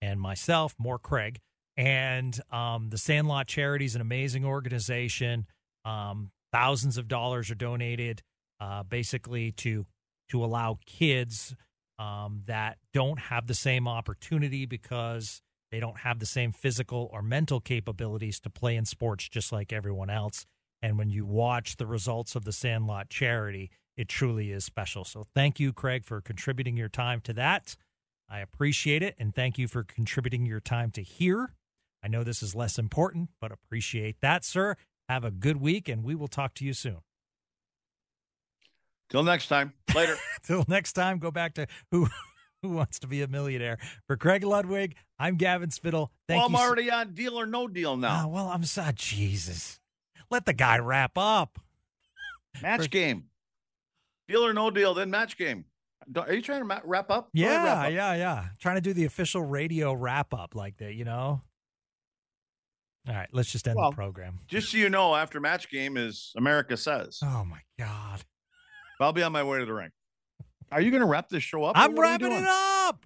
and 0.01 0.21
myself, 0.21 0.75
more 0.77 0.99
Craig. 0.99 1.39
And 1.75 2.39
um, 2.51 2.89
the 2.89 2.97
Sandlot 2.97 3.47
Charity 3.47 3.85
is 3.85 3.95
an 3.95 4.01
amazing 4.01 4.45
organization. 4.45 5.47
Um, 5.85 6.31
thousands 6.51 6.97
of 6.97 7.07
dollars 7.07 7.49
are 7.49 7.55
donated, 7.55 8.21
uh, 8.59 8.83
basically 8.83 9.51
to 9.53 9.85
to 10.29 10.45
allow 10.45 10.77
kids 10.85 11.55
um, 11.97 12.43
that 12.45 12.77
don't 12.93 13.19
have 13.19 13.47
the 13.47 13.55
same 13.55 13.87
opportunity 13.87 14.65
because 14.65 15.41
they 15.71 15.79
don't 15.79 15.99
have 15.99 16.19
the 16.19 16.25
same 16.25 16.51
physical 16.51 17.09
or 17.13 17.21
mental 17.21 17.59
capabilities 17.59 18.39
to 18.41 18.49
play 18.49 18.75
in 18.75 18.85
sports 18.85 19.29
just 19.29 19.51
like 19.51 19.71
everyone 19.71 20.09
else. 20.09 20.45
And 20.81 20.97
when 20.97 21.09
you 21.09 21.25
watch 21.25 21.77
the 21.77 21.85
results 21.85 22.35
of 22.35 22.45
the 22.45 22.51
Sandlot 22.51 23.09
charity, 23.09 23.69
it 23.97 24.07
truly 24.07 24.51
is 24.51 24.63
special. 24.63 25.03
So 25.03 25.25
thank 25.35 25.59
you, 25.59 25.73
Craig, 25.73 26.05
for 26.05 26.21
contributing 26.21 26.77
your 26.77 26.89
time 26.89 27.21
to 27.21 27.33
that. 27.33 27.75
I 28.29 28.39
appreciate 28.39 29.03
it. 29.03 29.15
And 29.19 29.35
thank 29.35 29.57
you 29.57 29.67
for 29.67 29.83
contributing 29.83 30.45
your 30.45 30.59
time 30.59 30.91
to 30.91 31.03
here. 31.03 31.53
I 32.01 32.07
know 32.07 32.23
this 32.23 32.41
is 32.41 32.55
less 32.55 32.79
important, 32.79 33.29
but 33.41 33.51
appreciate 33.51 34.21
that, 34.21 34.45
sir. 34.45 34.77
Have 35.09 35.25
a 35.25 35.31
good 35.31 35.57
week, 35.57 35.89
and 35.89 36.03
we 36.03 36.15
will 36.15 36.27
talk 36.27 36.53
to 36.55 36.65
you 36.65 36.73
soon. 36.73 36.99
Till 39.09 39.23
next 39.23 39.47
time. 39.47 39.73
Later. 39.93 40.15
Till 40.43 40.63
next 40.67 40.93
time, 40.93 41.17
go 41.17 41.31
back 41.31 41.55
to 41.55 41.67
who 41.91 42.07
Who 42.63 42.69
Wants 42.69 42.99
to 42.99 43.07
Be 43.07 43.21
a 43.21 43.27
Millionaire. 43.27 43.77
For 44.05 44.17
Craig 44.17 44.43
Ludwig, 44.43 44.95
I'm 45.17 45.35
Gavin 45.37 45.71
Spittle. 45.71 46.11
Thank 46.27 46.39
well, 46.39 46.47
I'm 46.47 46.55
already 46.55 46.91
on 46.91 47.13
deal 47.13 47.39
or 47.39 47.45
no 47.45 47.67
deal 47.67 47.95
now. 47.95 48.25
Oh, 48.25 48.27
well, 48.27 48.47
I'm 48.47 48.65
so 48.65 48.89
Jesus. 48.93 49.79
Let 50.29 50.45
the 50.45 50.53
guy 50.53 50.77
wrap 50.79 51.17
up. 51.17 51.57
Match 52.61 52.83
For, 52.83 52.87
game. 52.89 53.25
Deal 54.27 54.45
or 54.45 54.53
no 54.53 54.69
deal, 54.69 54.93
then 54.93 55.09
match 55.09 55.37
game. 55.37 55.65
Are 56.17 56.33
you 56.33 56.41
trying 56.41 56.67
to 56.67 56.81
wrap 56.83 57.09
up? 57.11 57.29
Yeah, 57.33 57.63
wrap 57.63 57.85
up. 57.85 57.93
yeah, 57.93 58.13
yeah. 58.15 58.45
Trying 58.59 58.75
to 58.75 58.81
do 58.81 58.93
the 58.93 59.05
official 59.05 59.41
radio 59.41 59.93
wrap 59.93 60.33
up 60.33 60.53
like 60.53 60.77
that, 60.77 60.95
you 60.95 61.05
know? 61.05 61.41
All 63.07 63.15
right, 63.15 63.29
let's 63.31 63.51
just 63.51 63.67
end 63.67 63.77
well, 63.77 63.91
the 63.91 63.95
program. 63.95 64.39
Just 64.47 64.71
so 64.71 64.77
you 64.77 64.89
know, 64.89 65.15
after 65.15 65.39
match 65.39 65.69
game 65.69 65.97
is 65.97 66.33
America 66.35 66.75
Says. 66.75 67.19
Oh, 67.23 67.45
my 67.45 67.59
God. 67.77 68.21
I'll 68.99 69.13
be 69.13 69.23
on 69.23 69.31
my 69.31 69.43
way 69.43 69.59
to 69.59 69.65
the 69.65 69.73
ring. 69.73 69.91
Are 70.71 70.81
you 70.81 70.91
going 70.91 71.01
to 71.01 71.07
wrap 71.07 71.29
this 71.29 71.43
show 71.43 71.63
up? 71.63 71.73
I'm 71.77 71.95
wrapping 71.99 72.31
it 72.31 72.45
up. 72.45 73.05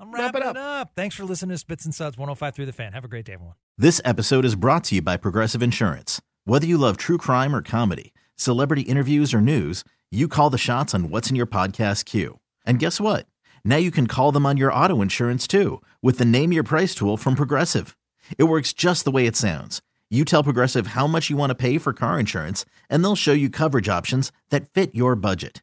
I'm 0.00 0.10
wrapping 0.12 0.24
Wrap 0.24 0.34
it, 0.34 0.42
up. 0.42 0.56
it 0.56 0.60
up. 0.60 0.92
Thanks 0.96 1.14
for 1.14 1.24
listening 1.24 1.50
to 1.54 1.58
Spits 1.58 1.84
and 1.84 1.94
Suds 1.94 2.16
105 2.18 2.54
through 2.54 2.66
the 2.66 2.72
fan. 2.72 2.92
Have 2.92 3.04
a 3.04 3.08
great 3.08 3.24
day, 3.24 3.34
everyone. 3.34 3.54
This 3.78 4.00
episode 4.04 4.44
is 4.44 4.56
brought 4.56 4.84
to 4.84 4.96
you 4.96 5.02
by 5.02 5.16
Progressive 5.16 5.62
Insurance. 5.62 6.20
Whether 6.44 6.66
you 6.66 6.76
love 6.76 6.96
true 6.96 7.18
crime 7.18 7.54
or 7.54 7.62
comedy, 7.62 8.12
celebrity 8.36 8.82
interviews 8.82 9.32
or 9.32 9.40
news, 9.40 9.84
you 10.10 10.26
call 10.26 10.50
the 10.50 10.58
shots 10.58 10.94
on 10.94 11.08
what's 11.08 11.30
in 11.30 11.36
your 11.36 11.46
podcast 11.46 12.04
queue. 12.04 12.40
And 12.66 12.78
guess 12.78 13.00
what? 13.00 13.26
Now 13.64 13.76
you 13.76 13.90
can 13.92 14.06
call 14.08 14.32
them 14.32 14.44
on 14.44 14.56
your 14.56 14.72
auto 14.72 15.00
insurance 15.02 15.46
too 15.46 15.80
with 16.02 16.18
the 16.18 16.24
Name 16.24 16.52
Your 16.52 16.64
Price 16.64 16.94
tool 16.94 17.16
from 17.16 17.36
Progressive. 17.36 17.96
It 18.38 18.44
works 18.44 18.72
just 18.72 19.04
the 19.04 19.10
way 19.12 19.26
it 19.26 19.36
sounds. 19.36 19.82
You 20.10 20.24
tell 20.24 20.42
Progressive 20.42 20.88
how 20.88 21.06
much 21.06 21.30
you 21.30 21.36
want 21.36 21.50
to 21.50 21.54
pay 21.54 21.78
for 21.78 21.92
car 21.94 22.18
insurance, 22.20 22.66
and 22.90 23.02
they'll 23.02 23.16
show 23.16 23.32
you 23.32 23.48
coverage 23.48 23.88
options 23.88 24.30
that 24.50 24.68
fit 24.74 24.94
your 24.94 25.14
budget. 25.16 25.62